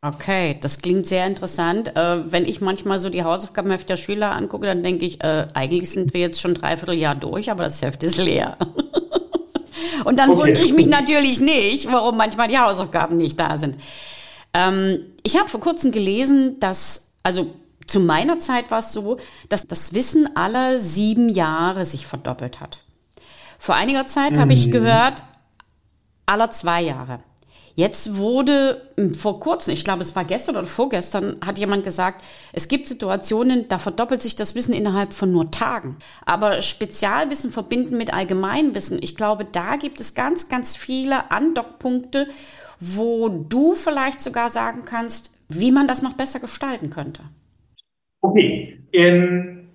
Okay, 0.00 0.54
das 0.60 0.78
klingt 0.78 1.06
sehr 1.06 1.26
interessant. 1.26 1.96
Äh, 1.96 2.30
wenn 2.30 2.44
ich 2.44 2.60
manchmal 2.60 3.00
so 3.00 3.10
die 3.10 3.24
Hausaufgaben 3.24 3.76
der 3.88 3.96
Schüler 3.96 4.34
angucke, 4.34 4.66
dann 4.66 4.82
denke 4.82 5.04
ich, 5.04 5.22
äh, 5.22 5.48
eigentlich 5.54 5.90
sind 5.90 6.14
wir 6.14 6.20
jetzt 6.20 6.40
schon 6.40 6.54
dreiviertel 6.54 6.96
Jahr 6.96 7.16
durch, 7.16 7.50
aber 7.50 7.64
das 7.64 7.82
Heft 7.82 8.04
ist 8.04 8.16
leer. 8.16 8.56
Und 10.04 10.18
dann 10.18 10.30
okay. 10.30 10.40
wundere 10.40 10.64
ich 10.64 10.72
mich 10.72 10.88
natürlich 10.88 11.40
nicht, 11.40 11.90
warum 11.92 12.16
manchmal 12.16 12.46
die 12.46 12.58
Hausaufgaben 12.58 13.16
nicht 13.16 13.38
da 13.40 13.56
sind. 13.58 13.76
Ähm, 14.54 15.00
ich 15.24 15.36
habe 15.36 15.48
vor 15.48 15.60
kurzem 15.60 15.90
gelesen, 15.90 16.60
dass, 16.60 17.12
also 17.24 17.54
zu 17.88 18.00
meiner 18.00 18.38
Zeit 18.38 18.70
war 18.70 18.78
es 18.78 18.92
so, 18.92 19.16
dass 19.48 19.66
das 19.66 19.94
Wissen 19.94 20.36
aller 20.36 20.78
sieben 20.78 21.28
Jahre 21.28 21.84
sich 21.84 22.06
verdoppelt 22.06 22.60
hat. 22.60 22.80
Vor 23.58 23.74
einiger 23.74 24.06
Zeit 24.06 24.36
mhm. 24.36 24.40
habe 24.40 24.52
ich 24.52 24.68
mhm. 24.68 24.72
gehört, 24.72 25.22
aller 26.26 26.50
zwei 26.50 26.82
Jahre. 26.82 27.20
Jetzt 27.78 28.16
wurde 28.16 28.82
hm, 28.96 29.14
vor 29.14 29.38
kurzem, 29.38 29.72
ich 29.72 29.84
glaube, 29.84 30.02
es 30.02 30.16
war 30.16 30.24
gestern 30.24 30.56
oder 30.56 30.66
vorgestern, 30.66 31.36
hat 31.46 31.60
jemand 31.60 31.84
gesagt, 31.84 32.24
es 32.52 32.66
gibt 32.66 32.88
Situationen, 32.88 33.68
da 33.68 33.78
verdoppelt 33.78 34.20
sich 34.20 34.34
das 34.34 34.56
Wissen 34.56 34.74
innerhalb 34.74 35.14
von 35.14 35.30
nur 35.30 35.52
Tagen. 35.52 35.96
Aber 36.26 36.60
Spezialwissen 36.60 37.52
verbinden 37.52 37.96
mit 37.96 38.12
Allgemeinwissen, 38.12 38.98
ich 39.00 39.14
glaube, 39.14 39.44
da 39.44 39.76
gibt 39.76 40.00
es 40.00 40.14
ganz, 40.14 40.48
ganz 40.48 40.76
viele 40.76 41.30
Andockpunkte, 41.30 42.28
wo 42.80 43.28
du 43.28 43.74
vielleicht 43.74 44.20
sogar 44.20 44.50
sagen 44.50 44.84
kannst, 44.84 45.30
wie 45.48 45.70
man 45.70 45.86
das 45.86 46.02
noch 46.02 46.14
besser 46.14 46.40
gestalten 46.40 46.90
könnte. 46.90 47.22
Okay, 48.20 48.80
ähm, 48.92 49.68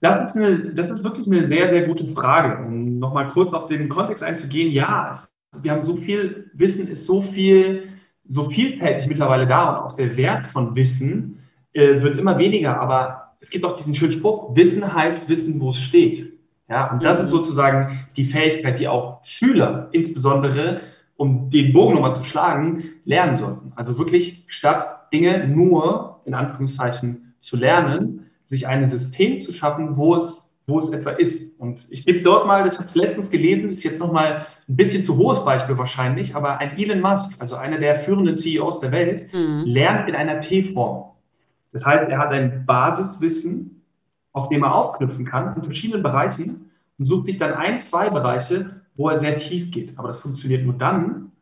das, 0.00 0.22
ist 0.22 0.36
eine, 0.36 0.74
das 0.74 0.90
ist 0.90 1.04
wirklich 1.04 1.26
eine 1.26 1.46
sehr, 1.46 1.68
sehr 1.68 1.86
gute 1.86 2.06
Frage. 2.06 2.64
Um 2.64 2.98
nochmal 2.98 3.28
kurz 3.28 3.54
auf 3.54 3.66
den 3.66 3.88
Kontext 3.88 4.22
einzugehen, 4.22 4.70
ja, 4.72 5.10
es 5.10 5.32
wir 5.62 5.72
haben 5.72 5.84
so 5.84 5.96
viel, 5.96 6.50
Wissen 6.54 6.88
ist 6.88 7.06
so 7.06 7.22
viel, 7.22 7.88
so 8.26 8.48
vielfältig 8.50 9.06
mittlerweile 9.06 9.46
da 9.46 9.70
und 9.70 9.84
auch 9.84 9.96
der 9.96 10.16
Wert 10.16 10.46
von 10.46 10.76
Wissen 10.76 11.40
äh, 11.72 12.00
wird 12.02 12.18
immer 12.18 12.38
weniger. 12.38 12.80
Aber 12.80 13.34
es 13.40 13.50
gibt 13.50 13.64
auch 13.64 13.76
diesen 13.76 13.94
schönen 13.94 14.12
Spruch, 14.12 14.54
Wissen 14.54 14.94
heißt 14.94 15.28
Wissen, 15.28 15.60
wo 15.60 15.70
es 15.70 15.80
steht. 15.80 16.32
Ja, 16.68 16.92
und 16.92 17.02
das 17.02 17.18
ist 17.18 17.32
mhm. 17.32 17.38
sozusagen 17.38 17.98
die 18.16 18.24
Fähigkeit, 18.24 18.78
die 18.78 18.88
auch 18.88 19.24
Schüler 19.24 19.88
insbesondere, 19.92 20.82
um 21.16 21.48
den 21.50 21.72
Bogen 21.72 21.94
nochmal 21.94 22.12
zu 22.12 22.22
schlagen, 22.22 22.84
lernen 23.04 23.36
sollten. 23.36 23.72
Also 23.74 23.98
wirklich 23.98 24.44
statt 24.48 25.10
Dinge 25.12 25.48
nur 25.48 26.20
in 26.26 26.34
Anführungszeichen 26.34 27.27
zu 27.48 27.56
lernen, 27.56 28.30
sich 28.44 28.66
ein 28.66 28.86
System 28.86 29.40
zu 29.40 29.52
schaffen, 29.52 29.96
wo 29.96 30.14
es 30.14 30.48
wo 30.68 30.78
es 30.78 30.90
etwa 30.90 31.12
ist. 31.12 31.58
Und 31.58 31.86
ich 31.90 32.04
gebe 32.04 32.20
dort 32.20 32.46
mal, 32.46 32.66
ich 32.66 32.74
habe 32.74 32.84
es 32.84 32.94
letztens 32.94 33.30
gelesen, 33.30 33.70
ist 33.70 33.82
jetzt 33.84 33.98
nochmal 33.98 34.46
ein 34.68 34.76
bisschen 34.76 35.02
zu 35.02 35.16
hohes 35.16 35.42
Beispiel 35.44 35.78
wahrscheinlich, 35.78 36.36
aber 36.36 36.58
ein 36.58 36.78
Elon 36.78 37.00
Musk, 37.00 37.40
also 37.40 37.56
einer 37.56 37.78
der 37.78 37.96
führenden 37.96 38.36
CEOs 38.36 38.80
der 38.80 38.92
Welt, 38.92 39.32
mhm. 39.32 39.62
lernt 39.64 40.08
in 40.08 40.14
einer 40.14 40.38
T-Form. 40.38 41.10
Das 41.72 41.86
heißt, 41.86 42.04
er 42.08 42.18
hat 42.18 42.32
ein 42.32 42.66
Basiswissen, 42.66 43.82
auf 44.32 44.50
dem 44.50 44.62
er 44.62 44.74
aufknüpfen 44.74 45.24
kann 45.24 45.56
in 45.56 45.62
verschiedenen 45.62 46.02
Bereichen 46.02 46.70
und 46.98 47.06
sucht 47.06 47.26
sich 47.26 47.38
dann 47.38 47.54
ein, 47.54 47.80
zwei 47.80 48.10
Bereiche, 48.10 48.82
wo 48.94 49.08
er 49.08 49.16
sehr 49.16 49.36
tief 49.36 49.70
geht. 49.70 49.98
Aber 49.98 50.08
das 50.08 50.20
funktioniert 50.20 50.64
nur 50.64 50.74
dann, 50.74 51.32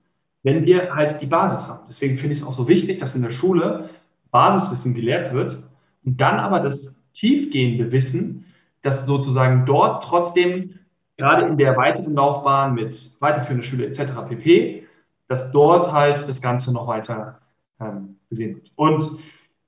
wenn 0.45 0.65
wir 0.65 0.95
halt 0.95 1.21
die 1.21 1.27
Basis 1.27 1.67
haben. 1.67 1.85
Deswegen 1.89 2.17
finde 2.17 2.35
ich 2.35 2.41
es 2.41 2.47
auch 2.47 2.53
so 2.53 2.69
wichtig, 2.69 2.99
dass 2.99 3.17
in 3.17 3.23
der 3.23 3.31
Schule 3.31 3.91
Basiswissen 4.31 4.95
gelehrt 4.95 5.35
wird 5.35 5.66
und 6.07 6.21
dann 6.21 6.39
aber 6.39 6.61
das 6.61 7.05
tiefgehende 7.13 7.93
Wissen 7.93 8.47
dass 8.87 9.05
sozusagen 9.05 9.67
dort 9.67 10.05
trotzdem 10.05 10.79
gerade 11.17 11.47
in 11.47 11.59
der 11.59 11.77
weiteren 11.77 12.15
Laufbahn 12.15 12.75
mit 12.75 13.17
weiterführender 13.21 13.65
Schule 13.65 13.87
etc. 13.87 14.13
pp, 14.29 14.87
dass 15.29 15.51
dort 15.51 15.93
halt 15.93 16.29
das 16.29 16.41
Ganze 16.41 16.73
noch 16.73 16.87
weiter 16.87 17.41
ähm, 17.81 18.17
gesehen 18.29 18.57
wird. 18.57 18.71
Und 18.77 19.05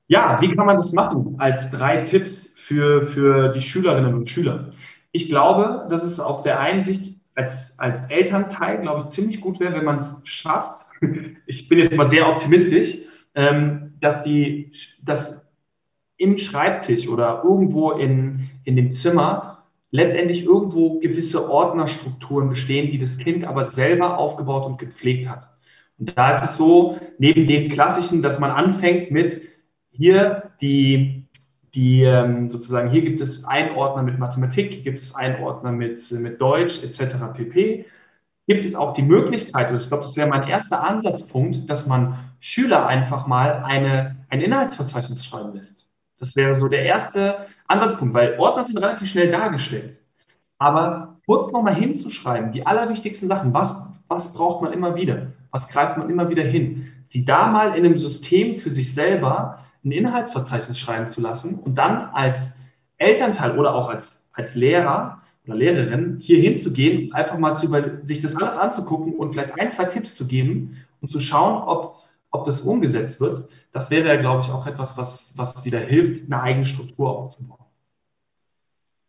ja, 0.06 0.40
wie 0.40 0.54
kann 0.54 0.66
man 0.66 0.76
das 0.76 0.92
machen 0.92 1.34
als 1.38 1.70
drei 1.70 2.02
Tipps 2.02 2.54
für, 2.56 3.06
für 3.08 3.48
die 3.48 3.60
Schülerinnen 3.60 4.14
und 4.14 4.28
Schüler? 4.28 4.70
Ich 5.10 5.28
glaube, 5.28 5.86
dass 5.90 6.04
es 6.04 6.20
auf 6.20 6.42
der 6.42 6.60
einen 6.60 6.84
Sicht 6.84 7.16
als, 7.34 7.78
als 7.78 8.08
Elternteil, 8.10 8.80
glaube 8.82 9.06
ich, 9.06 9.12
ziemlich 9.12 9.40
gut 9.40 9.58
wäre, 9.58 9.74
wenn 9.74 9.84
man 9.84 9.96
es 9.96 10.20
schafft. 10.24 10.86
Ich 11.50 11.66
bin 11.66 11.78
jetzt 11.78 11.96
mal 11.96 12.04
sehr 12.04 12.28
optimistisch, 12.28 12.98
ähm, 13.34 13.94
dass 14.00 14.22
die, 14.22 14.70
dass 15.06 15.47
im 16.18 16.37
Schreibtisch 16.37 17.09
oder 17.09 17.42
irgendwo 17.44 17.92
in, 17.92 18.50
in 18.64 18.76
dem 18.76 18.90
Zimmer 18.90 19.64
letztendlich 19.90 20.44
irgendwo 20.44 20.98
gewisse 20.98 21.50
Ordnerstrukturen 21.50 22.50
bestehen, 22.50 22.90
die 22.90 22.98
das 22.98 23.16
Kind 23.16 23.44
aber 23.44 23.64
selber 23.64 24.18
aufgebaut 24.18 24.66
und 24.66 24.78
gepflegt 24.78 25.28
hat. 25.28 25.48
Und 25.98 26.16
da 26.16 26.31
ist 26.31 26.44
es 26.44 26.57
so, 26.57 26.98
neben 27.18 27.46
dem 27.46 27.70
Klassischen, 27.70 28.22
dass 28.22 28.38
man 28.38 28.50
anfängt 28.50 29.11
mit 29.11 29.40
hier 29.90 30.50
die, 30.61 31.26
die 31.74 32.02
ähm, 32.02 32.48
sozusagen, 32.48 32.90
hier 32.90 33.02
gibt 33.02 33.20
es 33.20 33.44
einen 33.44 33.74
Ordner 33.74 34.02
mit 34.02 34.18
Mathematik, 34.18 34.72
hier 34.74 34.83
gibt 34.83 34.98
es 34.98 35.14
einen 35.14 35.42
Ordner 35.42 35.72
mit, 35.72 36.11
mit 36.12 36.40
Deutsch 36.40 36.85
etc. 36.85 37.16
pp. 37.35 37.87
Gibt 38.46 38.64
es 38.64 38.74
auch 38.74 38.92
die 38.92 39.02
Möglichkeit, 39.02 39.70
und 39.70 39.81
ich 39.81 39.88
glaube, 39.88 40.04
das 40.04 40.16
wäre 40.16 40.28
mein 40.28 40.48
erster 40.48 40.83
Ansatzpunkt, 40.83 41.68
dass 41.68 41.87
man 41.87 42.14
Schüler 42.40 42.87
einfach 42.87 43.26
mal 43.26 43.62
eine, 43.64 44.24
ein 44.28 44.40
Inhaltsverzeichnis 44.40 45.24
schreiben 45.24 45.54
lässt. 45.54 45.88
Das 46.18 46.37
wäre 46.37 46.54
so 46.54 46.68
der 46.68 46.83
erste 46.83 47.46
Ansatzpunkt, 47.66 48.14
weil 48.14 48.38
Ordner 48.38 48.64
sind 48.64 48.78
relativ 48.78 49.09
schnell 49.09 49.28
dargestellt. 49.28 50.00
Aber 50.59 51.16
kurz 51.26 51.52
nochmal 51.52 51.74
hinzuschreiben, 51.74 52.50
die 52.50 52.66
allerwichtigsten 52.66 53.28
Sachen, 53.28 53.54
was, 53.54 53.92
was 54.09 54.35
braucht 54.35 54.62
man 54.62 54.72
immer 54.72 54.96
wieder? 54.96 55.28
Was 55.50 55.68
greift 55.68 55.96
man 55.96 56.11
immer 56.11 56.31
wieder 56.31 56.42
hin? 56.42 56.92
Sie 57.04 57.24
da 57.24 57.46
mal 57.46 57.76
in 57.76 57.85
einem 57.85 57.96
System 57.96 58.57
für 58.57 58.70
sich 58.70 58.92
selber 58.92 59.61
ein 59.85 59.92
Inhaltsverzeichnis 59.92 60.78
schreiben 60.78 61.09
zu 61.09 61.20
lassen 61.20 61.61
und 61.61 61.78
dann 61.78 62.11
als 62.12 62.59
Elternteil 62.98 63.57
oder 63.57 63.74
auch 63.74 63.88
als, 63.88 64.28
als 64.33 64.57
Lehrer 64.57 65.22
oder 65.46 65.57
Lehrerin 65.57 66.18
hier 66.20 66.40
hinzugehen, 66.40 67.12
einfach 67.14 67.38
mal 67.38 67.54
zu 67.54 67.66
über, 67.66 68.04
sich 68.04 68.20
das 68.20 68.37
alles 68.37 68.57
anzugucken 68.57 69.14
und 69.14 69.33
vielleicht 69.33 69.59
ein, 69.59 69.70
zwei 69.70 69.85
Tipps 69.85 70.16
zu 70.16 70.26
geben 70.26 70.76
und 71.00 71.11
zu 71.11 71.20
schauen, 71.20 71.62
ob 71.62 71.97
ob 72.38 72.44
das 72.44 72.61
umgesetzt 72.61 73.20
wird, 73.20 73.48
das 73.72 73.90
wäre, 73.90 74.09
ja, 74.09 74.16
glaube 74.16 74.42
ich, 74.42 74.51
auch 74.51 74.66
etwas, 74.66 74.96
was, 74.96 75.35
was 75.37 75.64
wieder 75.64 75.81
hilft, 75.81 76.27
eine 76.27 76.42
eigene 76.42 76.64
Struktur 76.64 77.11
aufzubauen. 77.11 77.59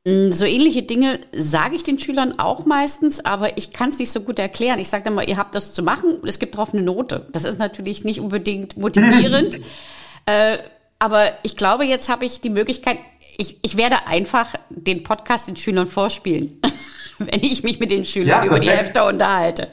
Mm, 0.05 0.31
so 0.31 0.45
ähnliche 0.45 0.83
Dinge 0.83 1.19
sage 1.33 1.75
ich 1.75 1.83
den 1.83 1.99
Schülern 1.99 2.39
auch 2.39 2.65
meistens, 2.65 3.23
aber 3.23 3.57
ich 3.57 3.73
kann 3.73 3.89
es 3.89 3.99
nicht 3.99 4.11
so 4.11 4.21
gut 4.21 4.39
erklären. 4.39 4.79
Ich 4.79 4.89
sage 4.89 5.03
dann 5.03 5.15
mal, 5.15 5.27
ihr 5.27 5.37
habt 5.37 5.55
das 5.55 5.73
zu 5.73 5.83
machen, 5.83 6.19
es 6.25 6.39
gibt 6.39 6.55
darauf 6.55 6.73
eine 6.73 6.83
Note. 6.83 7.27
Das 7.31 7.43
ist 7.43 7.59
natürlich 7.59 8.03
nicht 8.03 8.19
unbedingt 8.19 8.77
motivierend. 8.77 9.59
äh, 10.25 10.57
aber 10.99 11.31
ich 11.43 11.55
glaube, 11.55 11.85
jetzt 11.85 12.09
habe 12.09 12.25
ich 12.25 12.41
die 12.41 12.49
Möglichkeit, 12.49 12.99
ich, 13.37 13.57
ich 13.61 13.77
werde 13.77 14.07
einfach 14.07 14.55
den 14.69 15.03
Podcast 15.03 15.47
den 15.47 15.55
Schülern 15.55 15.87
vorspielen, 15.87 16.59
wenn 17.17 17.41
ich 17.41 17.63
mich 17.63 17.79
mit 17.79 17.91
den 17.91 18.03
Schülern 18.03 18.43
ja, 18.43 18.45
über 18.45 18.59
die 18.59 18.69
Hefte 18.69 19.05
unterhalte. 19.05 19.69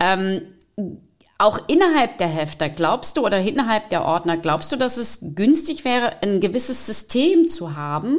Ähm, 0.00 0.42
auch 1.38 1.60
innerhalb 1.68 2.18
der 2.18 2.26
Hefter, 2.26 2.68
glaubst 2.68 3.16
du, 3.16 3.24
oder 3.24 3.40
innerhalb 3.40 3.88
der 3.90 4.04
Ordner, 4.04 4.36
glaubst 4.36 4.72
du, 4.72 4.76
dass 4.76 4.96
es 4.96 5.20
günstig 5.36 5.84
wäre, 5.84 6.20
ein 6.22 6.40
gewisses 6.40 6.84
System 6.84 7.48
zu 7.48 7.76
haben? 7.76 8.18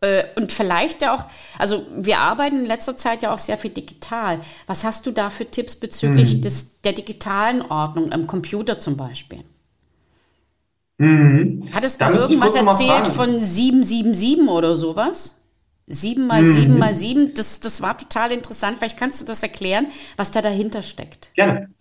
Äh, 0.00 0.24
und 0.36 0.52
vielleicht 0.52 1.02
ja 1.02 1.14
auch, 1.14 1.26
also 1.58 1.86
wir 1.96 2.18
arbeiten 2.18 2.60
in 2.60 2.66
letzter 2.66 2.96
Zeit 2.96 3.22
ja 3.22 3.32
auch 3.32 3.38
sehr 3.38 3.56
viel 3.56 3.70
digital. 3.70 4.40
Was 4.66 4.82
hast 4.82 5.06
du 5.06 5.12
da 5.12 5.30
für 5.30 5.48
Tipps 5.48 5.76
bezüglich 5.76 6.36
mhm. 6.36 6.42
des, 6.42 6.80
der 6.82 6.92
digitalen 6.92 7.62
Ordnung 7.62 8.12
am 8.12 8.26
Computer 8.26 8.78
zum 8.78 8.96
Beispiel? 8.96 9.44
Mhm. 10.98 11.68
Hat 11.72 11.84
es 11.84 11.98
da 11.98 12.10
irgendwas 12.10 12.56
erzählt 12.56 13.06
von 13.08 13.40
777 13.40 14.48
oder 14.48 14.74
sowas? 14.74 15.40
7 15.86 16.26
mal 16.26 16.44
7 16.44 16.72
mhm. 16.72 16.78
mal 16.78 16.94
7, 16.94 17.34
das, 17.34 17.60
das 17.60 17.80
war 17.80 17.96
total 17.96 18.32
interessant. 18.32 18.78
Vielleicht 18.78 18.98
kannst 18.98 19.20
du 19.20 19.26
das 19.26 19.42
erklären, 19.42 19.86
was 20.16 20.30
da 20.30 20.42
dahinter 20.42 20.82
steckt. 20.82 21.30
Gerne. 21.34 21.73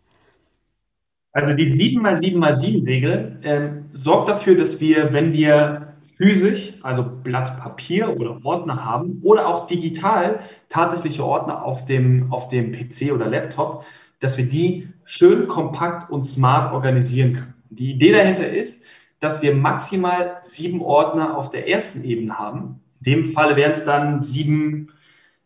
Also 1.33 1.53
die 1.53 1.67
7 1.67 2.05
x 2.05 2.19
7 2.19 2.43
x 2.43 2.59
7 2.59 2.85
Regel 2.85 3.39
ähm, 3.43 3.85
sorgt 3.93 4.29
dafür, 4.29 4.55
dass 4.55 4.79
wir, 4.79 5.11
wenn 5.13 5.33
wir 5.33 5.93
physisch, 6.15 6.73
also 6.83 7.03
Blatt 7.23 7.59
Papier 7.59 8.15
oder 8.19 8.39
Ordner 8.43 8.85
haben 8.85 9.19
oder 9.23 9.47
auch 9.47 9.65
digital 9.65 10.39
tatsächliche 10.69 11.25
Ordner 11.25 11.63
auf 11.63 11.85
dem, 11.85 12.31
auf 12.31 12.49
dem 12.49 12.71
PC 12.71 13.11
oder 13.11 13.27
Laptop, 13.27 13.83
dass 14.19 14.37
wir 14.37 14.45
die 14.45 14.87
schön 15.05 15.47
kompakt 15.47 16.11
und 16.11 16.23
smart 16.23 16.71
organisieren 16.71 17.33
können. 17.33 17.53
Die 17.71 17.91
Idee 17.91 18.11
dahinter 18.11 18.47
ist, 18.47 18.85
dass 19.19 19.41
wir 19.41 19.55
maximal 19.55 20.37
sieben 20.41 20.81
Ordner 20.81 21.35
auf 21.35 21.49
der 21.49 21.67
ersten 21.67 22.03
Ebene 22.03 22.37
haben. 22.37 22.79
In 23.03 23.11
dem 23.11 23.25
Fall 23.33 23.55
wären 23.55 23.71
es 23.71 23.85
dann 23.85 24.21
sieben 24.21 24.89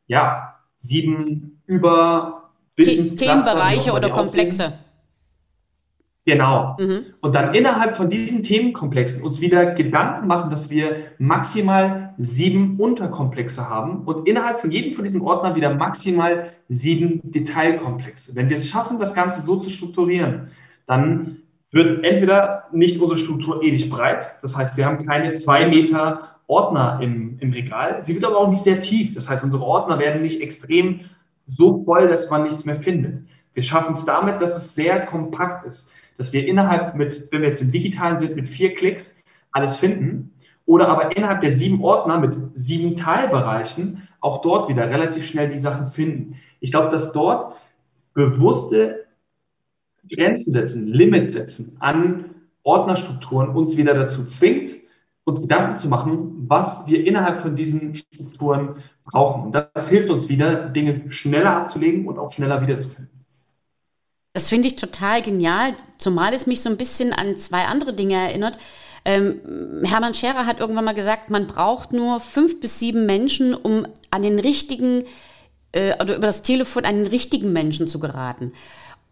ja, 0.08 0.56
sieben 0.78 1.62
über 1.66 2.50
Themenbereiche 2.76 3.92
oder 3.94 4.10
Komplexe. 4.10 4.66
Aussehen. 4.66 4.87
Genau. 6.28 6.76
Mhm. 6.78 7.06
Und 7.22 7.36
dann 7.36 7.56
innerhalb 7.56 7.96
von 7.96 8.10
diesen 8.10 8.44
Themenkomplexen 8.44 9.24
uns 9.24 9.40
wieder 9.40 9.76
Gedanken 9.76 10.28
machen, 10.28 10.50
dass 10.50 10.70
wir 10.70 10.98
maximal 11.20 12.14
sieben 12.18 12.78
Unterkomplexe 12.82 13.70
haben 13.70 14.04
und 14.04 14.28
innerhalb 14.28 14.60
von 14.60 14.70
jedem 14.70 14.94
von 14.94 15.06
diesen 15.06 15.22
Ordnern 15.22 15.56
wieder 15.56 15.74
maximal 15.74 16.50
sieben 16.68 17.22
Detailkomplexe. 17.24 18.36
Wenn 18.36 18.50
wir 18.50 18.58
es 18.58 18.70
schaffen, 18.70 19.00
das 19.00 19.14
Ganze 19.14 19.40
so 19.42 19.56
zu 19.56 19.70
strukturieren, 19.70 20.50
dann 20.86 21.38
wird 21.72 22.04
entweder 22.04 22.66
nicht 22.74 23.00
unsere 23.00 23.18
Struktur 23.18 23.64
ewig 23.64 23.90
breit, 23.90 24.38
das 24.42 24.58
heißt, 24.58 24.76
wir 24.76 24.86
haben 24.86 25.06
keine 25.06 25.34
zwei 25.36 25.66
Meter 25.66 26.36
Ordner 26.48 27.00
im, 27.02 27.38
im 27.40 27.54
Regal, 27.54 28.04
sie 28.04 28.14
wird 28.16 28.26
aber 28.26 28.38
auch 28.38 28.50
nicht 28.50 28.64
sehr 28.64 28.82
tief, 28.82 29.14
das 29.14 29.30
heißt, 29.30 29.46
unsere 29.46 29.64
Ordner 29.64 29.98
werden 29.98 30.24
nicht 30.24 30.42
extrem 30.42 31.00
so 31.46 31.86
voll, 31.86 32.10
dass 32.10 32.30
man 32.30 32.44
nichts 32.44 32.66
mehr 32.66 32.76
findet. 32.76 33.22
Wir 33.54 33.64
schaffen 33.64 33.94
es 33.94 34.04
damit, 34.06 34.42
dass 34.42 34.58
es 34.58 34.76
sehr 34.76 35.06
kompakt 35.06 35.66
ist 35.66 35.94
dass 36.18 36.34
wir 36.34 36.48
innerhalb 36.48 36.96
mit, 36.96 37.28
wenn 37.32 37.42
wir 37.42 37.50
jetzt 37.50 37.62
im 37.62 37.72
Digitalen 37.72 38.18
sind, 38.18 38.36
mit 38.36 38.48
vier 38.48 38.74
Klicks 38.74 39.24
alles 39.52 39.78
finden 39.78 40.34
oder 40.66 40.88
aber 40.90 41.16
innerhalb 41.16 41.42
der 41.42 41.52
sieben 41.52 41.84
Ordner 41.84 42.20
mit 42.20 42.38
sieben 42.54 42.98
Teilbereichen 42.98 44.08
auch 44.20 44.42
dort 44.42 44.68
wieder 44.70 44.90
relativ 44.90 45.26
schnell 45.26 45.50
die 45.50 45.60
Sachen 45.60 45.88
finden. 45.88 46.36
Ich 46.60 46.72
glaube, 46.72 46.90
dass 46.90 47.14
dort 47.14 47.56
bewusste 48.14 49.06
Grenzen 50.10 50.54
setzen, 50.54 50.88
Limits 50.88 51.34
setzen 51.34 51.78
an 51.80 52.26
Ordnerstrukturen 52.64 53.50
uns 53.50 53.78
wieder 53.78 53.94
dazu 53.94 54.26
zwingt, 54.26 54.76
uns 55.24 55.42
Gedanken 55.42 55.76
zu 55.76 55.88
machen, 55.88 56.46
was 56.48 56.88
wir 56.88 57.06
innerhalb 57.06 57.42
von 57.42 57.56
diesen 57.56 57.96
Strukturen 57.96 58.76
brauchen. 59.06 59.44
Und 59.44 59.56
das 59.56 59.90
hilft 59.90 60.10
uns 60.10 60.30
wieder, 60.30 60.70
Dinge 60.70 61.10
schneller 61.12 61.58
abzulegen 61.58 62.08
und 62.08 62.18
auch 62.18 62.32
schneller 62.32 62.62
wiederzufinden. 62.62 63.17
Das 64.38 64.50
finde 64.50 64.68
ich 64.68 64.76
total 64.76 65.24
genial, 65.24 65.74
zumal 65.98 66.32
es 66.32 66.46
mich 66.46 66.62
so 66.62 66.70
ein 66.70 66.78
bisschen 66.78 67.12
an 67.12 67.38
zwei 67.38 67.66
andere 67.66 67.96
Dinge 67.96 68.14
erinnert. 68.14 68.60
Ähm, 69.04 69.42
Hermann 69.84 70.14
Scherer 70.14 70.46
hat 70.46 70.60
irgendwann 70.60 70.86
mal 70.86 70.94
gesagt, 70.94 71.32
man 71.32 71.48
braucht 71.48 71.92
nur 71.92 72.20
fünf 72.20 72.60
bis 72.60 72.78
sieben 72.78 73.08
Menschen, 73.08 73.56
um 73.56 73.88
an 74.12 74.22
den 74.22 74.38
richtigen 74.38 75.04
äh, 75.72 75.96
oder 76.00 76.18
über 76.18 76.28
das 76.28 76.44
Telefon 76.44 76.86
an 76.86 76.98
den 76.98 77.08
richtigen 77.08 77.52
Menschen 77.52 77.88
zu 77.88 77.98
geraten. 77.98 78.54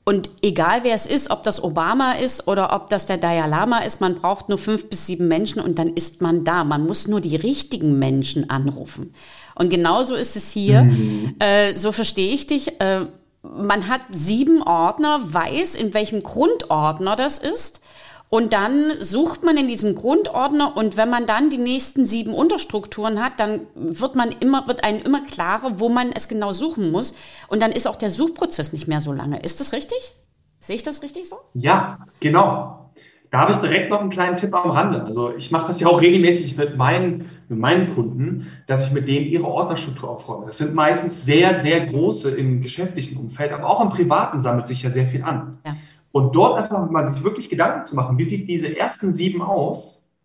Und 0.04 0.30
egal 0.44 0.84
wer 0.84 0.94
es 0.94 1.08
ist, 1.08 1.32
ob 1.32 1.42
das 1.42 1.64
Obama 1.64 2.12
ist 2.12 2.48
oder 2.48 2.72
ob 2.76 2.92
das 2.92 3.08
der 3.08 3.18
Dalai 3.18 3.48
Lama 3.48 3.80
ist, 3.80 4.02
man 4.02 4.14
braucht 4.14 4.48
nur 4.48 4.60
fünf 4.60 4.92
bis 4.92 5.08
sieben 5.08 5.28
Menschen 5.28 5.60
und 5.60 5.80
dann 5.80 5.88
ist 5.88 6.22
man 6.22 6.44
da. 6.44 6.64
Man 6.64 6.86
muss 6.86 7.08
nur 7.08 7.20
die 7.20 7.36
richtigen 7.36 7.98
Menschen 7.98 8.52
anrufen. 8.52 9.16
Und 9.56 9.72
genauso 9.72 10.14
ist 10.14 10.36
es 10.36 10.52
hier. 10.52 10.84
Mhm. 10.84 11.36
Äh, 11.40 11.74
so 11.74 11.92
verstehe 11.92 12.32
ich 12.32 12.46
dich. 12.46 12.80
Äh, 12.80 13.08
man 13.56 13.88
hat 13.88 14.02
sieben 14.10 14.62
Ordner, 14.62 15.20
weiß, 15.22 15.76
in 15.76 15.94
welchem 15.94 16.24
Grundordner 16.24 17.16
das 17.16 17.40
ist. 17.40 17.82
Und 18.30 18.54
dann 18.54 18.92
sucht 19.00 19.44
man 19.44 19.56
in 19.56 19.68
diesem 19.68 19.96
Grundordner 19.96 20.76
und 20.76 20.98
wenn 20.98 21.10
man 21.10 21.26
dann 21.26 21.50
die 21.50 21.60
nächsten 21.60 22.06
sieben 22.06 22.34
Unterstrukturen 22.34 23.24
hat, 23.24 23.40
dann 23.40 23.68
wird 23.76 24.16
man 24.16 24.30
immer, 24.40 24.68
wird 24.68 24.84
einem 24.84 25.02
immer 25.04 25.24
klarer, 25.24 25.80
wo 25.80 25.90
man 25.90 26.12
es 26.12 26.28
genau 26.28 26.52
suchen 26.52 26.92
muss. 26.92 27.16
Und 27.48 27.62
dann 27.62 27.72
ist 27.72 27.88
auch 27.88 27.96
der 27.96 28.10
Suchprozess 28.10 28.74
nicht 28.74 28.88
mehr 28.88 29.00
so 29.00 29.14
lange. 29.14 29.40
Ist 29.42 29.62
das 29.62 29.74
richtig? 29.74 30.16
Sehe 30.60 30.76
ich 30.76 30.84
das 30.84 31.04
richtig 31.04 31.30
so? 31.30 31.38
Ja, 31.54 32.00
genau. 32.20 32.85
Da 33.36 33.42
habe 33.42 33.52
ich 33.52 33.58
direkt 33.58 33.90
noch 33.90 34.00
einen 34.00 34.12
kleinen 34.12 34.38
Tipp 34.38 34.56
am 34.56 34.72
Rande. 34.72 35.04
Also 35.04 35.36
ich 35.36 35.52
mache 35.52 35.68
das 35.68 35.82
ja 35.82 35.88
auch 35.88 36.02
regelmäßig 36.02 36.56
mit 36.56 36.78
meinen, 36.78 37.30
mit 37.50 37.60
meinen 37.60 37.94
Kunden, 37.94 38.48
dass 38.66 38.88
ich 38.88 38.94
mit 38.94 39.10
denen 39.10 39.26
ihre 39.26 39.44
Ordnerstruktur 39.44 40.10
aufräume. 40.10 40.46
Das 40.46 40.58
sind 40.58 40.74
meistens 40.74 41.26
sehr, 41.26 41.54
sehr 41.54 41.86
große 41.86 42.34
im 42.34 42.62
geschäftlichen 42.62 43.18
Umfeld, 43.18 43.52
aber 43.52 43.68
auch 43.68 43.82
im 43.82 43.90
privaten 43.90 44.40
sammelt 44.40 44.68
sich 44.68 44.84
ja 44.84 44.90
sehr 44.90 45.06
viel 45.06 45.22
an. 45.22 45.58
Ja. 45.66 45.76
Und 46.14 46.34
dort 46.34 46.58
einfach 46.58 46.90
mal 46.90 47.06
sich 47.08 47.26
wirklich 47.26 47.50
Gedanken 47.50 47.84
zu 47.84 47.98
machen, 47.98 48.18
wie 48.18 48.24
sieht 48.24 48.48
diese 48.48 48.74
ersten 48.74 49.12
sieben 49.12 49.42
aus? 49.42 50.16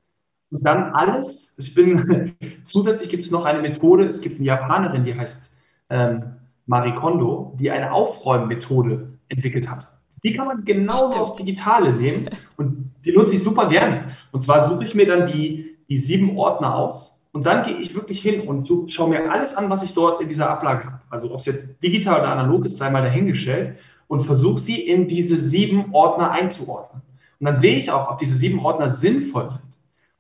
Und 0.52 0.64
dann 0.64 0.92
alles, 0.92 1.56
ich 1.58 1.74
bin, 1.74 2.36
zusätzlich 2.62 3.08
gibt 3.08 3.24
es 3.24 3.32
noch 3.32 3.44
eine 3.44 3.60
Methode, 3.60 4.06
es 4.06 4.20
gibt 4.20 4.36
eine 4.36 4.46
Japanerin, 4.46 5.02
die 5.02 5.18
heißt 5.18 5.52
ähm, 5.88 6.36
Marie 6.66 6.94
Kondo, 6.94 7.56
die 7.58 7.72
eine 7.72 7.90
Aufräummethode 7.90 9.08
entwickelt 9.28 9.68
hat. 9.68 9.88
Die 10.22 10.34
kann 10.34 10.46
man 10.46 10.64
genauso 10.64 11.20
aufs 11.20 11.36
Digitale 11.36 11.92
nehmen 11.92 12.28
und 12.56 12.92
die 13.04 13.12
nutze 13.12 13.36
ich 13.36 13.42
super 13.42 13.68
gerne. 13.68 14.08
Und 14.32 14.40
zwar 14.42 14.68
suche 14.68 14.84
ich 14.84 14.94
mir 14.94 15.06
dann 15.06 15.26
die, 15.26 15.76
die 15.88 15.96
sieben 15.96 16.36
Ordner 16.36 16.74
aus 16.74 17.26
und 17.32 17.46
dann 17.46 17.64
gehe 17.64 17.76
ich 17.76 17.94
wirklich 17.94 18.20
hin 18.20 18.42
und 18.42 18.90
schaue 18.90 19.08
mir 19.08 19.30
alles 19.30 19.56
an, 19.56 19.70
was 19.70 19.82
ich 19.82 19.94
dort 19.94 20.20
in 20.20 20.28
dieser 20.28 20.50
Ablage 20.50 20.84
habe. 20.86 21.00
Also 21.10 21.32
ob 21.32 21.40
es 21.40 21.46
jetzt 21.46 21.82
digital 21.82 22.20
oder 22.20 22.30
analog 22.30 22.64
ist, 22.64 22.76
sei 22.78 22.90
mal 22.90 23.02
dahingestellt 23.02 23.78
und 24.08 24.20
versuche 24.20 24.58
sie 24.58 24.80
in 24.80 25.06
diese 25.06 25.38
sieben 25.38 25.94
Ordner 25.94 26.32
einzuordnen. 26.32 27.02
Und 27.38 27.46
dann 27.46 27.56
sehe 27.56 27.76
ich 27.76 27.90
auch, 27.90 28.10
ob 28.10 28.18
diese 28.18 28.36
sieben 28.36 28.58
Ordner 28.58 28.88
sinnvoll 28.88 29.48
sind. 29.48 29.70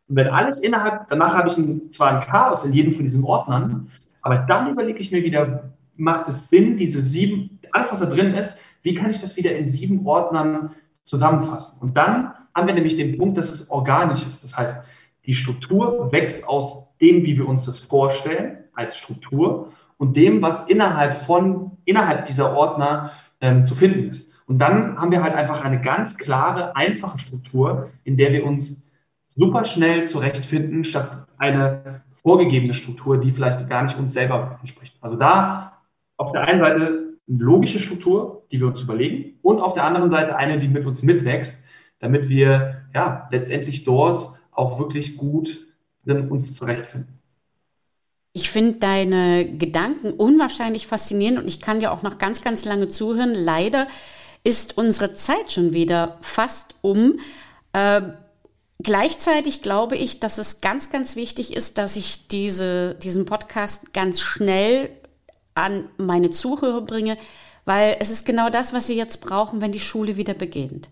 Und 0.08 0.16
wenn 0.16 0.28
alles 0.28 0.60
innerhalb, 0.60 1.08
danach 1.08 1.34
habe 1.34 1.48
ich 1.48 1.58
ein, 1.58 1.90
zwar 1.90 2.12
ein 2.12 2.20
Chaos 2.20 2.64
in 2.64 2.72
jedem 2.72 2.92
von 2.92 3.02
diesen 3.02 3.24
Ordnern, 3.24 3.90
aber 4.22 4.38
dann 4.38 4.70
überlege 4.70 4.98
ich 4.98 5.10
mir 5.10 5.22
wieder, 5.22 5.70
macht 5.96 6.28
es 6.28 6.48
Sinn, 6.48 6.76
diese 6.76 7.02
sieben, 7.02 7.58
alles 7.72 7.90
was 7.90 8.00
da 8.00 8.06
drin 8.06 8.34
ist, 8.34 8.58
wie 8.82 8.94
kann 8.94 9.10
ich 9.10 9.20
das 9.20 9.36
wieder 9.36 9.56
in 9.56 9.66
sieben 9.66 10.06
Ordnern 10.06 10.70
zusammenfassen? 11.04 11.80
Und 11.80 11.96
dann 11.96 12.32
haben 12.54 12.66
wir 12.66 12.74
nämlich 12.74 12.96
den 12.96 13.18
Punkt, 13.18 13.36
dass 13.36 13.50
es 13.50 13.70
organisch 13.70 14.26
ist. 14.26 14.42
Das 14.42 14.56
heißt, 14.56 14.86
die 15.26 15.34
Struktur 15.34 16.10
wächst 16.12 16.46
aus 16.48 16.96
dem, 17.00 17.24
wie 17.24 17.38
wir 17.38 17.48
uns 17.48 17.66
das 17.66 17.78
vorstellen 17.78 18.64
als 18.74 18.96
Struktur 18.96 19.72
und 19.98 20.16
dem, 20.16 20.42
was 20.42 20.68
innerhalb 20.68 21.14
von, 21.14 21.72
innerhalb 21.84 22.24
dieser 22.24 22.56
Ordner 22.56 23.12
ähm, 23.40 23.64
zu 23.64 23.74
finden 23.74 24.08
ist. 24.08 24.32
Und 24.46 24.58
dann 24.58 24.98
haben 24.98 25.12
wir 25.12 25.22
halt 25.22 25.34
einfach 25.34 25.64
eine 25.64 25.80
ganz 25.80 26.16
klare, 26.16 26.74
einfache 26.74 27.18
Struktur, 27.18 27.90
in 28.04 28.16
der 28.16 28.32
wir 28.32 28.44
uns 28.44 28.90
super 29.28 29.64
schnell 29.64 30.08
zurechtfinden, 30.08 30.84
statt 30.84 31.26
eine 31.38 32.02
vorgegebene 32.22 32.74
Struktur, 32.74 33.18
die 33.18 33.30
vielleicht 33.30 33.68
gar 33.68 33.82
nicht 33.82 33.96
uns 33.98 34.12
selber 34.12 34.58
entspricht. 34.60 34.96
Also 35.00 35.16
da 35.16 35.78
auf 36.16 36.32
der 36.32 36.42
einen 36.48 36.60
Seite 36.60 37.09
logische 37.38 37.78
Struktur, 37.78 38.42
die 38.50 38.60
wir 38.60 38.66
uns 38.66 38.80
überlegen, 38.80 39.38
und 39.42 39.60
auf 39.60 39.74
der 39.74 39.84
anderen 39.84 40.10
Seite 40.10 40.36
eine, 40.36 40.58
die 40.58 40.68
mit 40.68 40.84
uns 40.84 41.02
mitwächst, 41.02 41.62
damit 42.00 42.28
wir 42.28 42.82
ja 42.94 43.28
letztendlich 43.30 43.84
dort 43.84 44.40
auch 44.52 44.78
wirklich 44.78 45.16
gut 45.16 45.66
uns 46.06 46.54
zurechtfinden. 46.54 47.20
Ich 48.32 48.50
finde 48.50 48.78
deine 48.78 49.56
Gedanken 49.56 50.12
unwahrscheinlich 50.12 50.86
faszinierend 50.86 51.38
und 51.38 51.46
ich 51.46 51.60
kann 51.60 51.80
dir 51.80 51.92
auch 51.92 52.02
noch 52.02 52.18
ganz, 52.18 52.42
ganz 52.42 52.64
lange 52.64 52.88
zuhören. 52.88 53.34
Leider 53.34 53.86
ist 54.42 54.76
unsere 54.78 55.12
Zeit 55.14 55.52
schon 55.52 55.72
wieder 55.72 56.16
fast 56.20 56.74
um. 56.80 57.18
Äh, 57.72 58.02
gleichzeitig 58.82 59.62
glaube 59.62 59.96
ich, 59.96 60.20
dass 60.20 60.38
es 60.38 60.60
ganz, 60.60 60.90
ganz 60.90 61.16
wichtig 61.16 61.54
ist, 61.54 61.78
dass 61.78 61.96
ich 61.96 62.28
diese, 62.28 62.94
diesen 62.94 63.24
Podcast 63.24 63.92
ganz 63.92 64.20
schnell 64.20 64.90
an 65.60 65.88
meine 65.98 66.30
Zuhörer 66.30 66.82
bringe, 66.82 67.16
weil 67.64 67.96
es 68.00 68.10
ist 68.10 68.26
genau 68.26 68.50
das, 68.50 68.72
was 68.72 68.86
sie 68.86 68.96
jetzt 68.96 69.18
brauchen, 69.20 69.60
wenn 69.60 69.72
die 69.72 69.80
Schule 69.80 70.16
wieder 70.16 70.34
beginnt. 70.34 70.88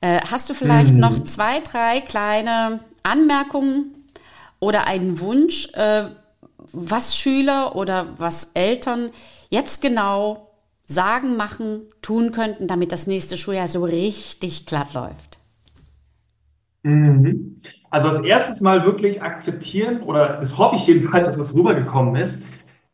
Äh, 0.00 0.20
hast 0.30 0.48
du 0.50 0.54
vielleicht 0.54 0.94
mhm. 0.94 1.00
noch 1.00 1.18
zwei, 1.20 1.60
drei 1.60 2.00
kleine 2.00 2.80
Anmerkungen 3.02 3.94
oder 4.58 4.86
einen 4.86 5.20
Wunsch, 5.20 5.68
äh, 5.74 6.06
was 6.72 7.16
Schüler 7.16 7.76
oder 7.76 8.08
was 8.16 8.52
Eltern 8.54 9.10
jetzt 9.48 9.82
genau 9.82 10.48
sagen, 10.82 11.36
machen, 11.36 11.82
tun 12.02 12.32
könnten, 12.32 12.66
damit 12.66 12.92
das 12.92 13.06
nächste 13.06 13.36
Schuljahr 13.36 13.68
so 13.68 13.84
richtig 13.84 14.66
glatt 14.66 14.92
läuft? 14.94 15.38
Mhm. 16.82 17.60
Also 17.90 18.08
als 18.08 18.20
erstes 18.20 18.60
mal 18.60 18.84
wirklich 18.84 19.22
akzeptieren, 19.22 20.02
oder 20.02 20.38
das 20.38 20.56
hoffe 20.58 20.76
ich 20.76 20.86
jedenfalls, 20.86 21.26
dass 21.26 21.36
das 21.36 21.54
rübergekommen 21.54 22.16
ist, 22.16 22.44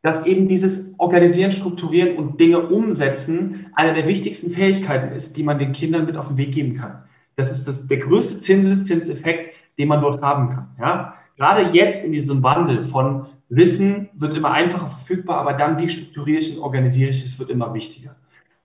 dass 0.06 0.24
eben 0.24 0.46
dieses 0.46 0.94
Organisieren, 1.00 1.50
Strukturieren 1.50 2.16
und 2.16 2.38
Dinge 2.38 2.60
umsetzen 2.60 3.66
eine 3.74 3.92
der 3.92 4.06
wichtigsten 4.06 4.50
Fähigkeiten 4.50 5.12
ist, 5.12 5.36
die 5.36 5.42
man 5.42 5.58
den 5.58 5.72
Kindern 5.72 6.06
mit 6.06 6.16
auf 6.16 6.28
den 6.28 6.36
Weg 6.36 6.52
geben 6.52 6.74
kann. 6.74 7.02
Das 7.34 7.50
ist 7.50 7.66
das, 7.66 7.88
der 7.88 7.98
größte 7.98 8.38
Zinseszinseffekt, 8.38 9.56
den 9.78 9.88
man 9.88 10.00
dort 10.00 10.22
haben 10.22 10.50
kann. 10.50 10.68
Ja? 10.78 11.14
Gerade 11.36 11.76
jetzt 11.76 12.04
in 12.04 12.12
diesem 12.12 12.44
Wandel 12.44 12.84
von 12.84 13.26
Wissen 13.48 14.08
wird 14.14 14.34
immer 14.34 14.52
einfacher 14.52 14.86
verfügbar, 14.86 15.38
aber 15.38 15.54
dann, 15.54 15.76
wie 15.80 15.88
strukturiere 15.88 16.38
ich 16.38 16.56
und 16.56 16.62
organisiere 16.62 17.10
ich 17.10 17.24
es, 17.24 17.40
wird 17.40 17.50
immer 17.50 17.74
wichtiger. 17.74 18.14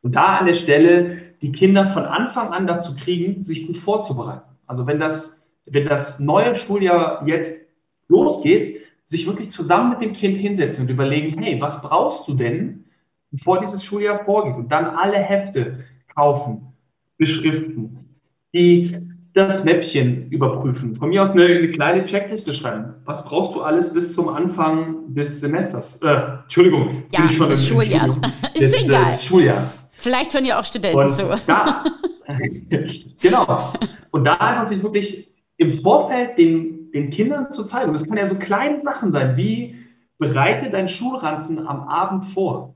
Und 0.04 0.16
da 0.16 0.38
an 0.38 0.46
der 0.46 0.54
Stelle 0.54 1.18
die 1.42 1.52
Kinder 1.52 1.88
von 1.88 2.06
Anfang 2.06 2.54
an 2.54 2.68
dazu 2.68 2.96
kriegen, 2.96 3.42
sich 3.42 3.66
gut 3.66 3.78
vorzubereiten. 3.78 4.46
Also 4.68 4.86
wenn 4.86 5.00
das, 5.00 5.50
wenn 5.66 5.86
das 5.86 6.20
neue 6.20 6.54
Schuljahr 6.54 7.28
jetzt 7.28 7.66
losgeht, 8.10 8.91
sich 9.12 9.28
wirklich 9.28 9.52
zusammen 9.52 9.90
mit 9.90 10.02
dem 10.02 10.14
Kind 10.14 10.38
hinsetzen 10.38 10.84
und 10.84 10.90
überlegen, 10.90 11.44
hey, 11.44 11.60
was 11.60 11.82
brauchst 11.82 12.30
du 12.30 12.34
denn, 12.34 12.86
bevor 13.30 13.60
dieses 13.60 13.84
Schuljahr 13.84 14.24
vorgeht? 14.24 14.56
Und 14.56 14.72
dann 14.72 14.86
alle 14.86 15.18
Hefte 15.18 15.80
kaufen, 16.16 16.74
beschriften, 17.18 18.16
die 18.54 18.96
das 19.34 19.66
Mäppchen 19.66 20.30
überprüfen. 20.30 20.96
Von 20.96 21.10
mir 21.10 21.24
aus 21.24 21.32
eine, 21.32 21.44
eine, 21.44 21.72
kleine 21.72 22.06
Checkliste 22.06 22.54
schreiben. 22.54 22.94
Was 23.04 23.26
brauchst 23.26 23.54
du 23.54 23.62
alles 23.62 23.94
bis 23.94 24.14
zum 24.14 24.30
Anfang 24.30 25.14
des 25.14 25.42
Semesters? 25.42 26.02
Äh, 26.02 26.40
Entschuldigung, 26.44 27.04
ja, 27.12 27.24
des 27.24 27.38
im, 27.38 27.76
Schuljahrs. 27.76 28.16
Ist 28.54 28.74
des, 28.74 28.86
egal. 28.86 29.12
Des 29.12 29.26
Schuljahrs. 29.26 29.92
Vielleicht 29.94 30.34
hören 30.34 30.46
ja 30.46 30.58
auch 30.58 30.64
Studenten 30.64 30.98
Und 30.98 31.12
zu. 31.12 31.28
Da, 31.48 31.84
genau. 33.22 33.74
Und 34.12 34.24
da 34.24 34.32
einfach 34.34 34.66
sich 34.66 34.82
wirklich 34.82 35.28
im 35.58 35.82
Vorfeld 35.82 36.38
den, 36.38 36.81
den 36.94 37.10
Kindern 37.10 37.52
zu 37.52 37.64
zeigen. 37.64 37.90
Und 37.90 38.00
das 38.00 38.08
kann 38.08 38.18
ja 38.18 38.26
so 38.26 38.36
kleine 38.36 38.80
Sachen 38.80 39.12
sein, 39.12 39.38
wie 39.38 39.76
bereite 40.18 40.70
dein 40.70 40.88
Schulranzen 40.88 41.68
am 41.68 41.88
Abend 41.88 42.26
vor. 42.26 42.76